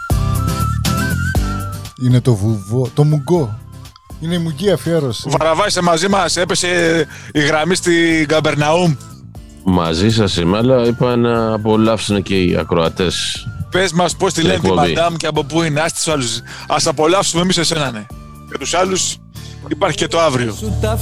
[2.05, 3.59] Είναι το βουβό, το μουγκό.
[4.19, 5.23] Είναι η μουγκή αφιέρωση.
[5.27, 6.37] Ο Βαραβάης είσαι μαζί μας.
[6.37, 6.67] Έπεσε
[7.33, 8.95] η γραμμή στην Καμπερναούμ.
[9.63, 13.47] μαζί σας είμαι, αλλά είπα να απολαύσουν και οι ακροατές.
[13.71, 14.93] Πες μας πώς τη Στην λένε την εκπομπή.
[14.93, 15.79] Μαντάμ και από πού είναι.
[15.79, 16.41] Ας τους άλλους.
[16.67, 18.05] Ας απολαύσουμε εμείς εσένα, ναι.
[18.47, 19.17] Για τους άλλους
[19.67, 20.53] υπάρχει και το αύριο.
[20.53, 20.97] σου τα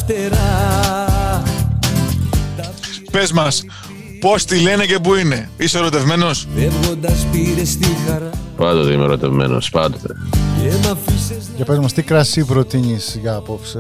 [4.22, 5.50] φτερά Πες μας πώς τη λένε και πού είναι.
[5.58, 10.14] Είσαι ερωτευμένος; Φεύγοντας πήρες τη χαρά Πάντοτε είμαι ερωτευμένος, πάντοτε.
[10.62, 13.80] και μ' αφήσες Για πες μας τι κρασί προτείνεις για απόψε;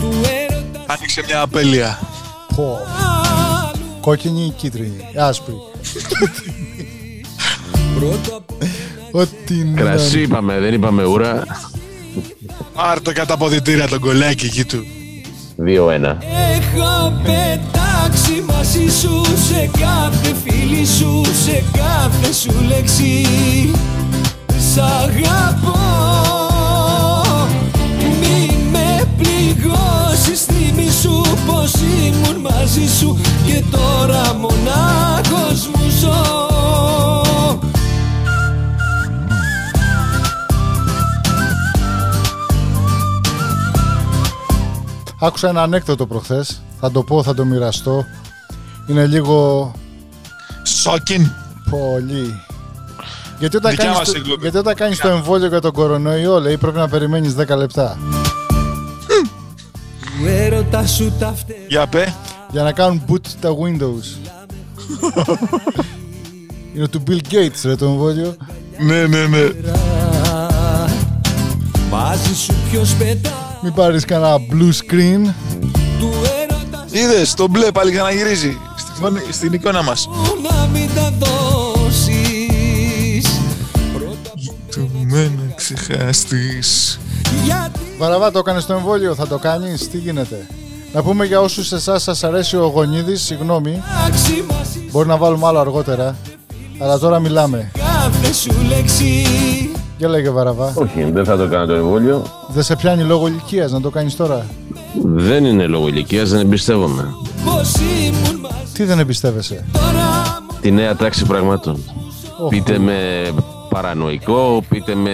[0.00, 0.08] του
[0.48, 1.98] έρωτας Άνοιξε μια απέλεια.
[2.56, 2.78] Πω.
[4.00, 5.54] Κόκκινη ή κίτρινη, άσπρη.
[7.98, 8.50] πρώτο απ'
[9.14, 11.42] Ό,τι να- Κρασί είπαμε, δεν είπαμε ούρα.
[12.74, 14.84] Άρ το κατά αποδητήρια τον κολλάκι εκεί του.
[15.56, 16.16] 2-1.
[18.12, 23.26] Έχω πετάξει μαζί σου σε κάθε φίλη σου, σε κάθε σου λέξη.
[24.72, 25.78] Σ' αγαπώ.
[28.20, 36.50] Μη με πληγώσεις Θυμή σου πως ήμουν μαζί σου Και τώρα μονάχος μου ζω.
[45.20, 46.62] Άκουσα ένα ανέκδοτο προχθές.
[46.84, 48.06] Θα το πω, θα το μοιραστώ.
[48.86, 49.72] Είναι λίγο
[50.62, 51.30] Σόκιν.
[51.70, 52.40] πολύ.
[53.38, 54.40] Γιατί όταν, Δικιά κάνεις μας το, εκπομπή.
[54.40, 57.98] γιατί όταν κάνεις το εμβόλιο για τον κορονοϊό, λέει, πρέπει να περιμένεις 10 λεπτά.
[60.00, 62.14] Του έρωτα σου τα φτερά Για πέ.
[62.50, 64.30] Για να κάνουν boot τα Windows.
[66.74, 68.36] Είναι του Bill Gates, ρε, το εμβόλιο.
[68.78, 69.48] Ναι, ναι, ναι.
[71.90, 75.32] Μαζί σου ποιος πετά Μην πάρεις κανένα blue screen.
[76.92, 78.58] Του έρωτα Είδες, το μπλε πάλι ξαναγυρίζει.
[78.76, 80.00] Στην, στην εικόνα μας.
[80.00, 83.26] σου να μην τα δώσεις
[84.70, 86.98] Του μένα ξεχαστείς.
[87.44, 90.46] Γιατί Βαραβά, το έκανες το εμβόλιο, θα το κάνεις, τι γίνεται;
[90.92, 95.46] Να πούμε για όσους εσάς σας αρέσει ο Γονίδης, συγγνώμη, άξει μαζί μπορεί να βάλουμε
[95.46, 96.16] άλλο αργότερα.
[96.78, 97.70] Αλλά τώρα μιλάμε.
[97.74, 99.26] κάθε σου λέξη
[100.02, 100.72] Για λέγε Βαραβά.
[100.74, 102.22] Όχι, δεν θα το κάνω το εμβόλιο.
[102.48, 104.46] Δεν σε πιάνει λόγω ηλικίας να το κάνεις τώρα;
[105.02, 107.14] Δεν είναι λόγω ηλικίας, δεν εμπιστεύομαι.
[107.44, 111.76] Πως ήμουν μαζί Τι δεν εμπιστεύεσαι; τώρα Τη νέα τάξη πραγμάτων.
[112.42, 112.48] Οχ.
[112.48, 112.96] Πείτε με
[113.68, 115.10] παρανοϊκό, πείτε με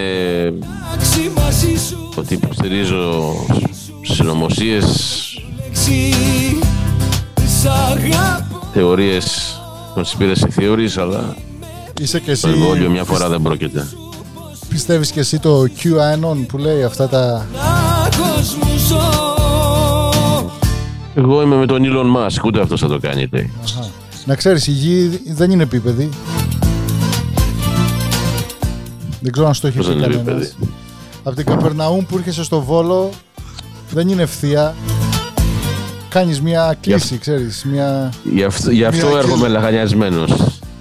[0.93, 3.33] άξει μαζί σου ότι υποστηρίζω
[4.01, 4.85] συνωμοσίες,
[5.63, 6.13] λέξη
[7.61, 9.59] Σ' αγαπώ θεωρίες
[9.95, 11.35] conspiracy theories, αλλά
[12.01, 13.87] Είσαι και εσύ, το εμβόλιο μια φορά δεν πρόκειται.
[14.69, 17.45] Πιστεύεις και εσύ το QAnon που λέει αυτά τα...
[17.51, 19.01] μονάχος μου ζω
[21.15, 23.49] Εγώ είμαι με τον Elon Musk, ούτε αυτός θα το κάνετε.
[23.63, 23.87] Αχα.
[24.25, 26.09] Να ξέρεις, η γη δεν είναι επίπεδη.
[29.21, 30.45] Δεν ξέρω αν στο έχει Πώς πει δεν είναι κανένας.
[30.47, 30.71] επίπεδη.
[31.23, 33.09] Από την Καπερναούμ που έρχεσαι στο Βόλο
[33.91, 34.75] δεν είναι ευθεία.
[36.09, 38.13] Κάνεις μια κλίση, ξέρεις, μια...
[38.33, 40.31] Γι' αυτό, γι αυτό Μια έρχομαι και- λαχανιασμένος.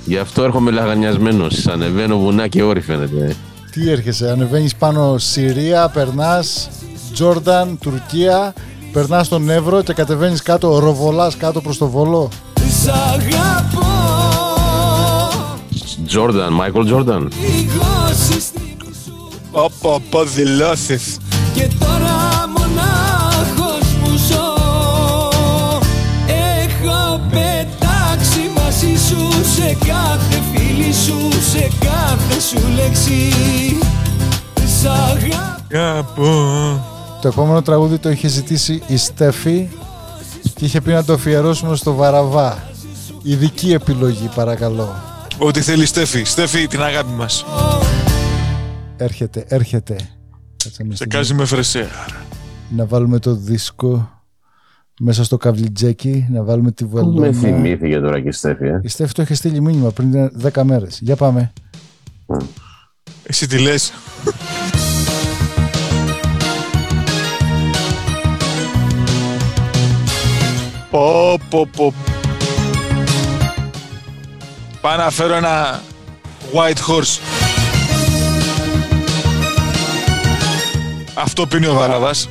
[0.04, 1.66] Γι' αυτό έρχομαι λαχανιασμένος.
[1.66, 3.36] Ανεβαίνω βουνά και όρη φαίνεται.
[3.70, 6.68] Τι έρχεσαι, ανεβαίνεις πάνω Συρία, περνάς
[7.12, 8.54] Τζόρνταν, Τουρκία,
[8.92, 12.28] περνάς τον Εύρο και κατεβαίνεις κάτω, ροβολάς κάτω προς το Βόλο;
[12.82, 13.88] Σ' αγαπώ
[16.06, 17.28] Τζόρνταν, Μάικλ Τζόρνταν.
[17.28, 19.70] πληγώσεις θυμή σου Πω,
[20.10, 21.16] πω, δηλώσεις.
[21.54, 22.17] Και τώρα
[32.40, 33.30] σου λέξη
[34.80, 35.36] Σ' αγαπώ
[35.68, 36.22] Κάπου.
[37.22, 39.68] Το επόμενο τραγούδι το είχε ζητήσει η Στέφη
[40.54, 42.58] και είχε πει να το αφιερώσουμε στο Βαραβά.
[43.22, 44.94] Ειδική επιλογή παρακαλώ.
[45.38, 46.24] Ό,τι θέλει Στέφη.
[46.24, 47.44] Στέφη την αγάπη μας.
[48.96, 49.92] Έρχεται, έρχεται.
[50.64, 51.14] Κάτσε μια Σε στιγμή.
[51.14, 51.88] κάζει με φρεσέα.
[52.70, 54.10] Να βάλουμε το δίσκο
[55.00, 57.32] μέσα στο καβλιτζέκι, να βάλουμε τη Με βαλόνα.
[57.32, 58.80] θυμήθηκε τώρα και η Στέφη, ε.
[58.82, 60.98] Η Στέφη το είχε στείλει μήνυμα πριν 10 μέρες.
[61.02, 61.52] Για πάμε.
[63.22, 63.92] Εσύ τι λες;
[70.90, 71.94] Πω, πω, πω.
[74.80, 75.82] Πάω να φέρω ένα
[76.52, 77.20] white horse.
[81.14, 82.28] Αυτό πίνει ο Βαραβάς.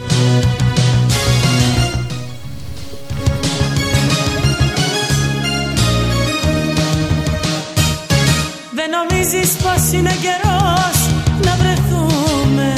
[9.18, 10.98] Νομίζεις πως είναι καιρός
[11.46, 12.74] να βρεθούμε.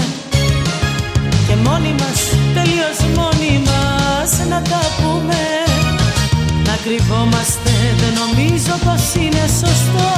[1.47, 2.19] Και μόνοι μας,
[2.53, 5.41] τελείως μόνοι μας να τα πούμε.
[6.65, 10.11] Να κρυβόμαστε δεν νομίζω πως είναι σωστό.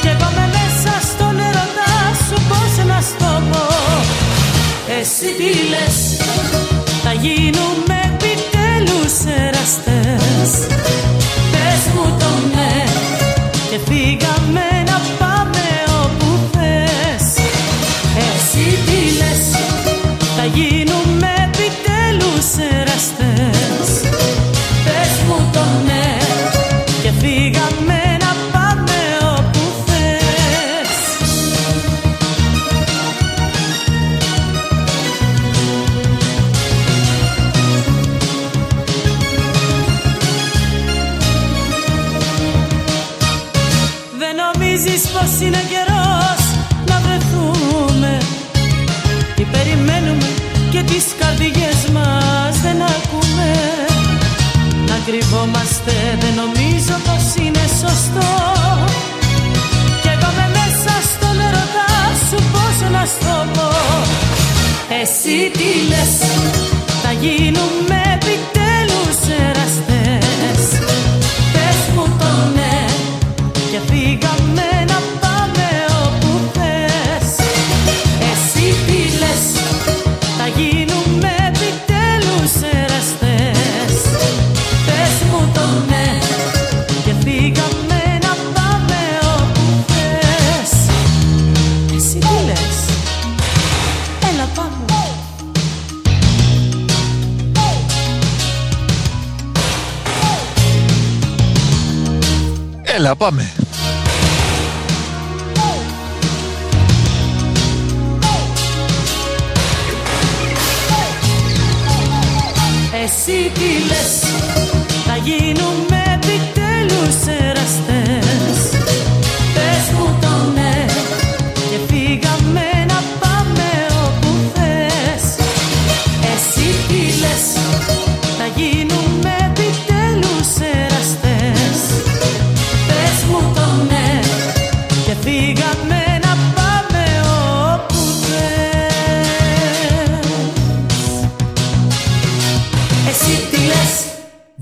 [0.00, 1.94] Κι εγώ με μέσα στον ερωτά
[2.26, 3.66] σου πως να στο πω.
[5.00, 5.96] Εσύ τι λες,
[7.02, 7.79] θα γίνουμε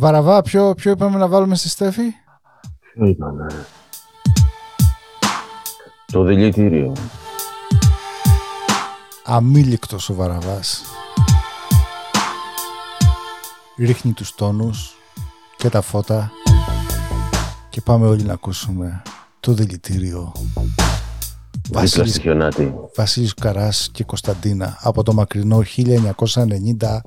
[0.00, 2.02] Βαραβά, ποιο, ποιο είπαμε να βάλουμε στη Στέφη;
[2.92, 3.46] Ποιο ήταν, ε;
[6.12, 6.92] Το δηλητήριο.
[9.24, 10.82] Αμήλικτος ο Βαραβάς.
[13.78, 14.96] Ρίχνει τους τόνους
[15.56, 16.30] και τα φώτα
[17.68, 19.02] και πάμε όλοι να ακούσουμε
[19.40, 20.32] το δηλητήριο.
[21.62, 22.74] Δίπλα Βασίλης, στη χιονάτη.
[22.96, 26.98] Βασίλης Καράς και Κωνσταντίνα από το μακρινό 1995.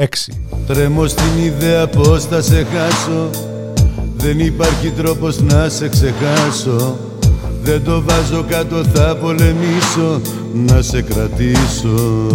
[0.00, 0.32] 6.
[0.66, 3.30] Τρέμω στην ιδέα πως θα σε χάσω.
[4.16, 6.96] Δεν υπάρχει τρόπος να σε ξεχάσω.
[7.62, 10.20] Δεν το βάζω κάτω θα πολεμήσω.
[10.66, 12.26] Να σε κρατήσω.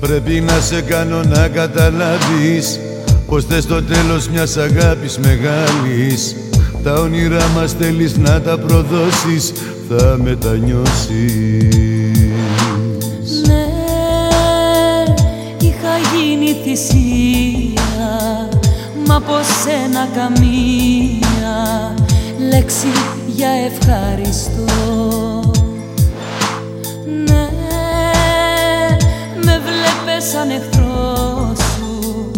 [0.00, 2.80] Πρέπει να σε κάνω να καταλάβεις
[3.26, 6.36] Πως θες το τέλος μιας αγάπης μεγάλης.
[6.82, 9.52] Τα όνειρά μας θέλεις να τα προδώσεις.
[9.88, 12.07] Θα μετανιώσεις
[16.68, 18.48] θυσία
[19.06, 21.94] Μα από σένα καμία
[22.50, 22.86] λέξη
[23.26, 24.64] για ευχαριστώ.
[27.24, 27.48] Ναι,
[29.44, 32.30] με βλέπες σαν εχθρό σου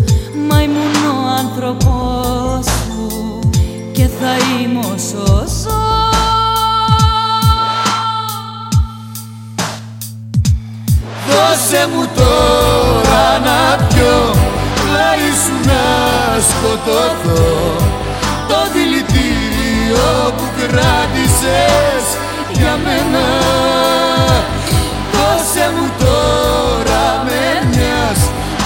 [0.48, 3.38] Μα ήμουν ο άνθρωπός σου
[3.92, 5.46] Και θα είμαι όσο
[11.30, 14.18] Δώσε μου τώρα να πιω.
[14.80, 15.84] Πλάι σου να
[16.48, 17.48] σκοτωθώ.
[18.48, 22.04] Το δηλητήριο που κράτησες
[22.58, 23.26] για μένα.
[25.12, 28.20] Δώσε μου τώρα με μιας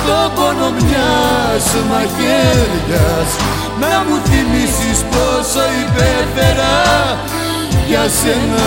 [0.06, 3.30] Το πόνο μιας μαχαίριας
[3.80, 6.74] Να μου θυμίσεις πόσο υπέφερα
[7.88, 8.66] για σένα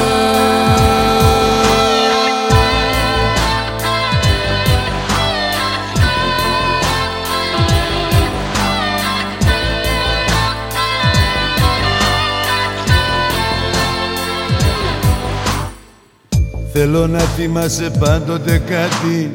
[16.80, 19.32] Θέλω να θυμάσαι πάντοτε κάτι.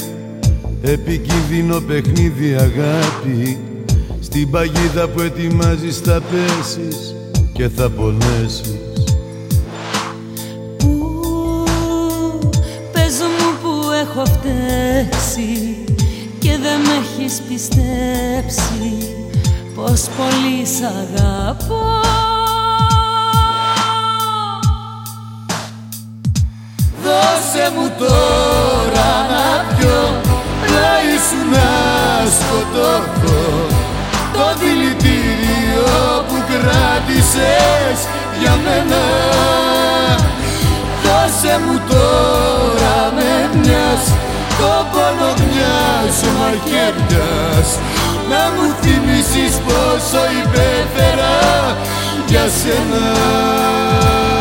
[0.82, 3.58] Επικίνδυνο παιχνίδι αγάπη.
[4.20, 7.14] Στην παγίδα που ετοιμάζεις θα πέσεις
[7.52, 8.78] Και θα πονέσεις.
[12.92, 15.76] Πες μου που έχω φταίξει
[16.38, 19.14] και δεν με έχεις πιστέψει
[19.74, 22.21] πως πολύ σ' αγαπώ
[27.12, 30.00] Δώσε μου τώρα να πιω
[30.62, 31.68] Πλάι σου να
[32.36, 33.42] σκοτωθώ
[34.32, 35.90] Το δηλητήριο
[36.28, 37.98] που κράτησες
[38.40, 39.02] για μένα.
[41.04, 44.02] Δώσε μου τώρα με μιας
[44.58, 47.68] Το πόνο μιας μαχαίριας
[48.30, 51.36] Να μου θυμίσεις πόσο υπέφερα
[52.26, 54.31] για σένα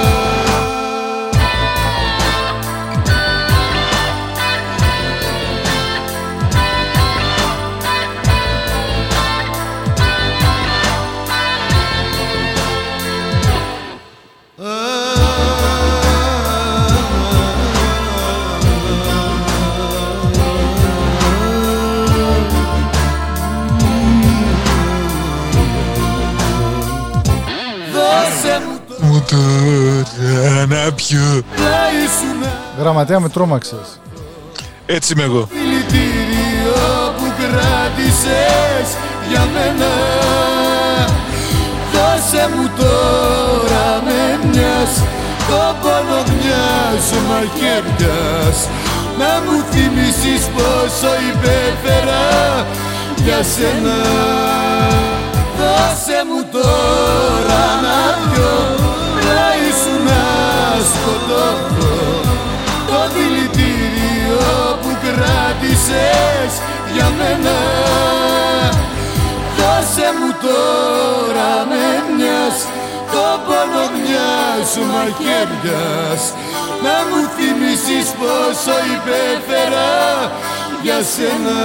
[29.32, 31.42] τώρα να πιω.
[32.80, 34.00] Γραμματέα με τρόμαξες.
[34.86, 35.48] Έτσι είμαι εγώ.
[35.52, 38.88] Δηλητήριο που κράτησες
[39.30, 39.92] για μένα
[41.94, 44.92] Δώσε μου τώρα με μιας
[45.48, 48.58] το πόνο μιας μαχαίριας
[49.20, 52.26] να μου θυμίσεις πόσο υπέφερα
[53.24, 53.98] για σένα
[55.58, 57.98] Δώσε μου τώρα να
[58.32, 60.24] πιω πλάι σου να
[60.92, 61.96] σκοτώθω
[62.90, 64.44] το δηλητήριο
[64.82, 66.52] που κράτησες
[66.94, 67.58] για μένα.
[69.58, 72.58] Δώσε μου τώρα με μιας
[73.12, 76.22] το πόνο μιας μαχαίριας
[76.84, 79.92] να μου θυμίσεις πόσο υπέφερα
[80.82, 81.60] για σένα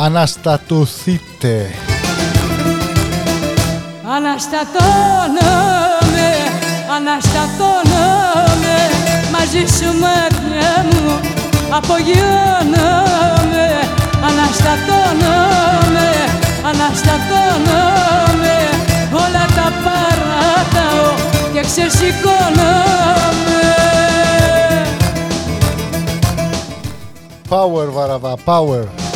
[0.00, 1.70] Αναστατωθείτε.
[4.16, 4.68] Αναστατώνομαι,
[6.96, 8.76] αναστατώνομαι
[9.32, 11.20] Μαζί σου μάτια μου
[11.70, 13.68] απογειώνομαι
[14.28, 16.10] Αναστατώνομαι,
[16.64, 18.56] αναστατώνομαι
[19.12, 21.08] Όλα τα παράταω
[21.52, 22.86] και ξεσηκώνομαι
[27.50, 29.07] Power βαραβά, power.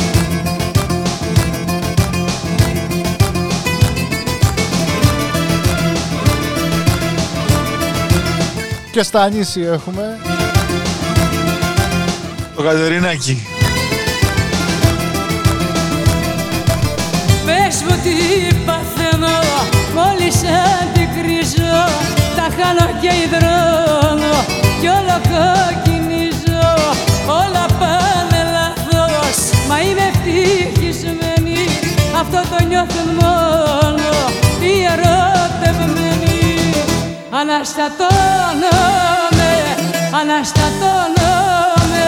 [8.93, 10.19] Και στα νήσι έχουμε;
[12.55, 13.47] Το Κατερινάκι.
[17.45, 19.37] Πες μου τι παθαίνω
[19.95, 21.75] μόλις αντικρίζω
[22.35, 24.35] Τα χάνω και υδρώνω
[24.79, 26.73] κι όλο κοκκινίζω
[27.27, 29.37] Όλα πάνε λάθος
[29.67, 31.59] μα είμαι ευτυχισμένη
[32.19, 33.72] Αυτό το νιώθουν μόνο
[37.39, 38.13] Αναστατώνομαι,
[40.19, 42.05] αναστατώνομαι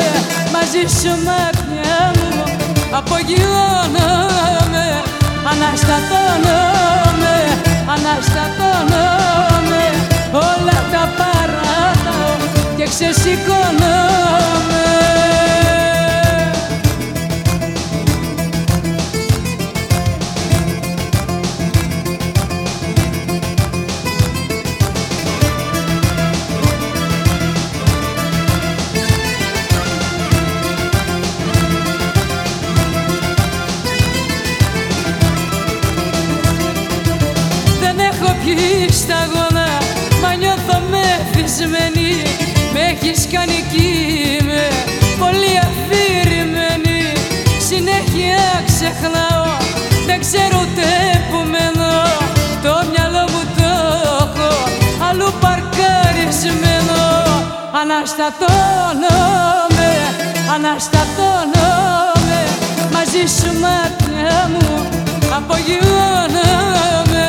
[0.54, 2.44] Μαζί σου μάτια μου.
[2.92, 4.88] Απογειώνομαι
[5.52, 7.36] Αναστατώνομαι,
[7.94, 9.84] αναστατώνομαι.
[10.32, 12.32] Όλα τα παράταω
[12.78, 14.16] και ξεσηκώνομαι
[41.66, 42.22] μεθυσμένη
[42.74, 43.84] Με έχεις κάνει κι
[44.40, 44.68] είμαι
[45.20, 47.02] Πολύ αφηρημένη.
[47.68, 49.48] Συνέχεια ξεχνάω
[50.06, 50.88] Δεν ξέρω ούτε
[51.30, 51.94] που μένω
[52.64, 53.72] Το μυαλό μου το
[54.20, 54.52] έχω
[55.10, 57.02] Αλλού παρκαρισμένο.
[57.82, 59.92] Αναστατώνομαι
[60.56, 62.40] Αναστατώνομαι
[62.94, 64.68] Μαζί σου μάτια μου
[65.38, 67.28] Απογειώνομαι.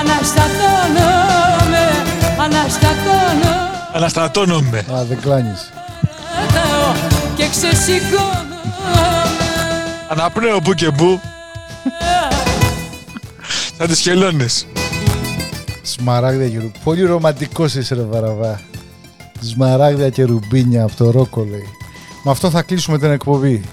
[0.00, 1.63] Αναστατώνομαι
[2.44, 4.78] Αναστατώνομαι Αναστατώνομαι.
[4.78, 5.72] Α, δεν κλάνεις.
[7.36, 8.54] Και ξεσηκώνομαι
[10.08, 11.20] Αναπνέω που και που.
[13.78, 14.66] Σαν τις χελώνες.
[15.82, 16.80] Σμαράγδια και ρουμπίνια.
[16.84, 18.60] Πολύ ρομαντικός είσαι ρε Βαραβά.
[19.40, 21.68] Σμαράγδια και ρουμπίνια από το ρόκο λέει.
[22.24, 23.64] Με αυτό θα κλείσουμε την εκπομπή.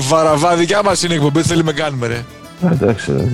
[0.00, 2.24] Βαραβά, δικιά μας είναι η εκπομπή, τι θέλουμε κάνουμε ρε.
[2.72, 3.24] Εντάξει, ρε.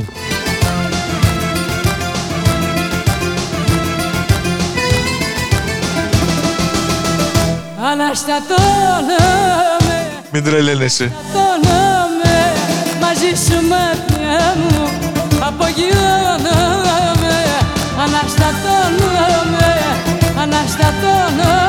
[7.93, 9.99] Αναστατώνομαι
[10.33, 11.05] Μην τρελαίνεσαι.
[11.05, 12.53] Αναστατώνομαι
[13.01, 14.89] Μαζί σου μάτια μου
[15.47, 17.37] Απογειώνομαι
[18.03, 19.69] Αναστατώνομαι
[20.43, 21.66] Αναστατώνομαι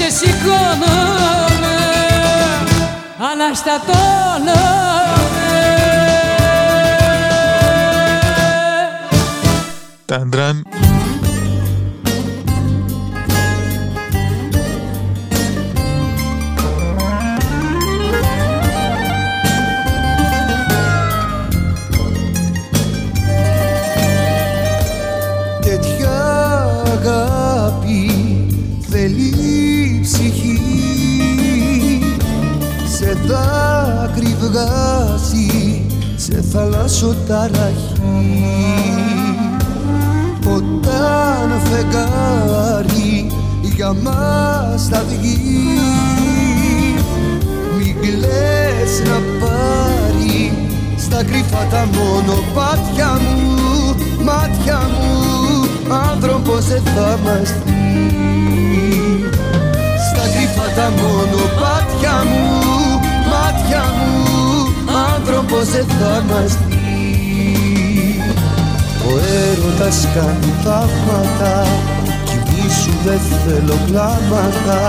[0.00, 1.76] Και ξεσηκώνομαι
[3.32, 4.50] Αναστατώνομαι
[10.06, 10.66] Ταντραν.
[34.52, 34.90] Δάκρυ
[35.20, 35.86] βγάζει
[36.16, 38.44] σε θαλάσσο ταραχή.
[40.54, 43.30] Όταν φεγγάρι
[43.76, 45.38] για μας θα βγει
[47.78, 50.52] μην κλαις να πάρει
[50.98, 53.94] στα κρυφά τα μονοπάτια μου
[54.24, 55.14] μάτια μου
[56.10, 59.24] άνθρωπος δεν θα μας δει
[60.10, 62.60] στα κρυφά τα μονοπάτια μου
[63.30, 63.99] μάτια μου
[65.30, 66.80] άνθρωπος δεν θα μας δει.
[69.08, 69.12] Ο
[69.48, 71.66] έρωτας κάνει θαύματα
[72.24, 74.80] κι σου δεν θέλω κλάματα.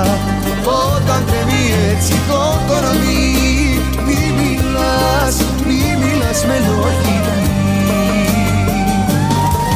[0.94, 3.24] Όταν τρέμει έτσι το κορμί
[4.06, 5.36] μη μιλάς,
[5.68, 7.20] μη μιλάς με λογική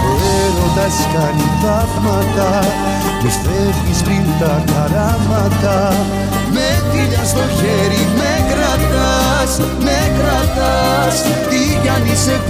[0.08, 0.12] ο
[0.44, 2.50] έρωτας κάνει θαύματα
[3.24, 5.78] μη φεύγεις πριν τα καράματα
[6.56, 12.42] με τίλια στο χέρι με κρατάς, με κρατάς τι κι αν είσαι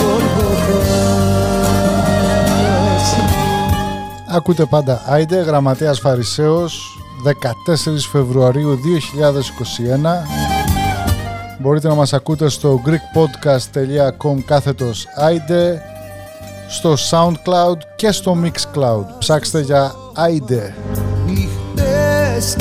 [4.30, 10.28] Ακούτε πάντα Άιντε, Γραμματέας Φαρισαίος, 14 Φεβρουαρίου 2021.
[11.60, 15.82] Μπορείτε να μας ακούτε στο greekpodcast.com κάθετος Άιντε,
[16.70, 19.06] στο SoundCloud και στο Mixcloud.
[19.20, 20.74] Ψάξτε για Άιντε.
[21.26, 22.56] Νύχτες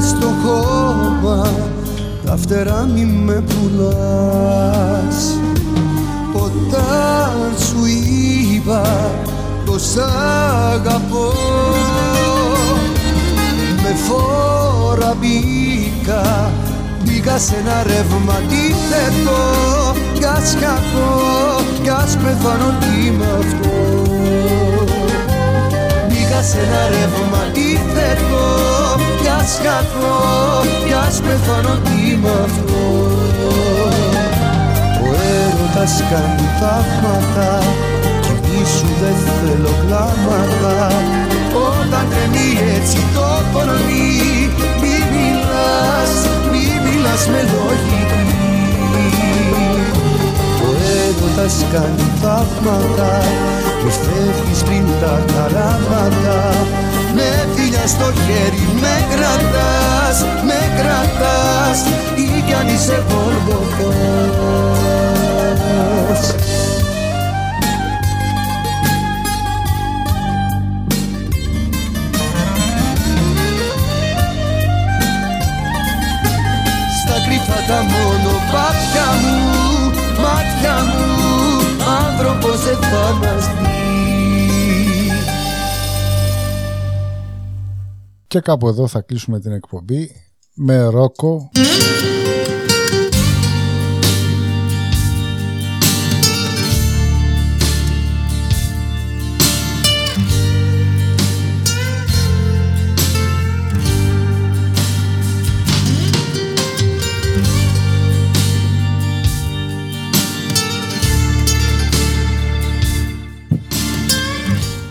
[0.00, 1.48] στο χώμα,
[2.24, 5.36] τα φτερά μη με πουλάς.
[6.32, 8.82] Όταν σου είπα
[9.64, 11.32] πως αγαπώ
[13.82, 16.50] Με φόρα μπήκα
[17.04, 19.40] Μπήκα σε ένα ρεύμα αντίθετο
[20.18, 23.74] Κι ας χαθώ, κι ας πεθάνω τι με αυτό
[26.08, 28.44] Μπήκα σε ένα ρεύμα αντίθετο
[28.96, 29.05] Κι
[29.38, 30.16] ας χαθώ,
[30.86, 32.84] κι ας πεθάνω τι με αυτό.
[35.04, 37.52] Ο έρωτας κάνει θαύματα
[38.42, 40.90] Κι σου δεν θέλω κλάματα.
[41.68, 44.08] Όταν τρεμεί έτσι το κορμί
[44.80, 46.12] Μη μιλάς,
[46.50, 48.02] μη μιλάς με λογική.
[50.66, 50.70] Ο
[51.02, 53.12] έρωτας κάνει θαύματα
[53.84, 56.38] Μη φεύγεις πριν τα καράματα
[57.16, 61.78] με φιλιά στο χέρι με κρατάς, με κρατάς.
[62.16, 64.05] Ή κι αν είσαι βολβοφός
[88.36, 90.10] Και κάπου εδώ θα κλείσουμε την εκπομπή
[90.54, 91.50] με ρόκο.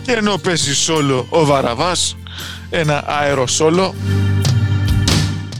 [0.01, 2.17] Και ενώ παίζεις σόλο ο Βαραβάς,
[2.69, 3.95] ένα αεροσόλο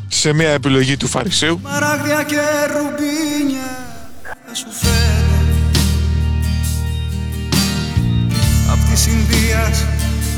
[0.08, 1.60] σε μια επιλογή του Φαρισαίου.
[1.64, 2.40] Μαράγδια και
[2.74, 3.70] ρουμπίνια
[4.48, 5.26] θα σου φέρω.
[8.72, 9.86] Απ' της Ινδίας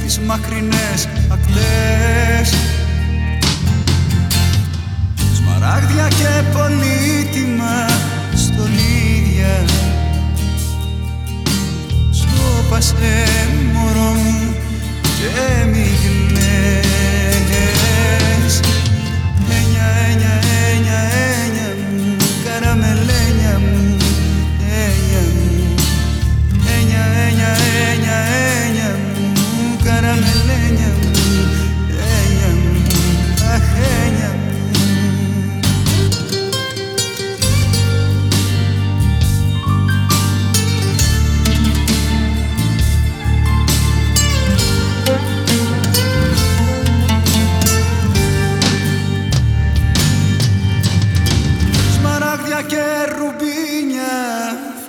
[0.03, 2.53] τις μακρινές ακτές.
[5.35, 7.85] Σμαράγδια και πολύτιμα
[8.35, 9.65] στολίδια
[12.11, 13.25] Σκόπασε
[13.73, 14.55] μωρό μου
[15.03, 16.16] και μη
[20.17, 20.56] Ένια,
[52.67, 52.85] και
[53.17, 54.13] ρουμπίνια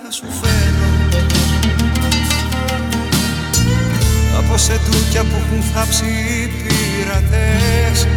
[0.03, 0.89] θα σου φέρω.
[4.37, 8.07] Από σεντούκια που έχουν θάψει οι πειρατές.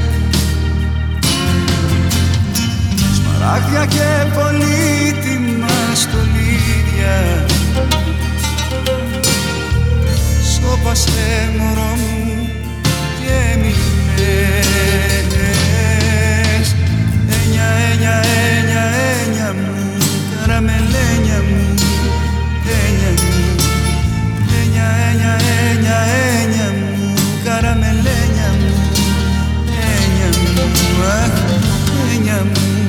[3.15, 7.47] Σμαράγδια και πολύτιμα στολίδια.
[10.55, 12.49] Σώπασε μωρό μου
[13.21, 13.83] και μείνες
[17.43, 18.42] Ένια, ένια,
[20.67, 21.63] μελένια μου,
[22.83, 23.31] ένια μου
[24.61, 25.33] Ένια, ένια,
[25.71, 25.97] ένια,
[26.41, 28.73] ένια μου, καραμελένια μου
[29.95, 30.65] Ένια μου,
[31.23, 31.37] αχ,
[32.15, 32.82] ένια μου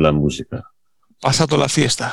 [0.00, 0.64] la música.
[1.20, 2.12] Pasato la fiesta.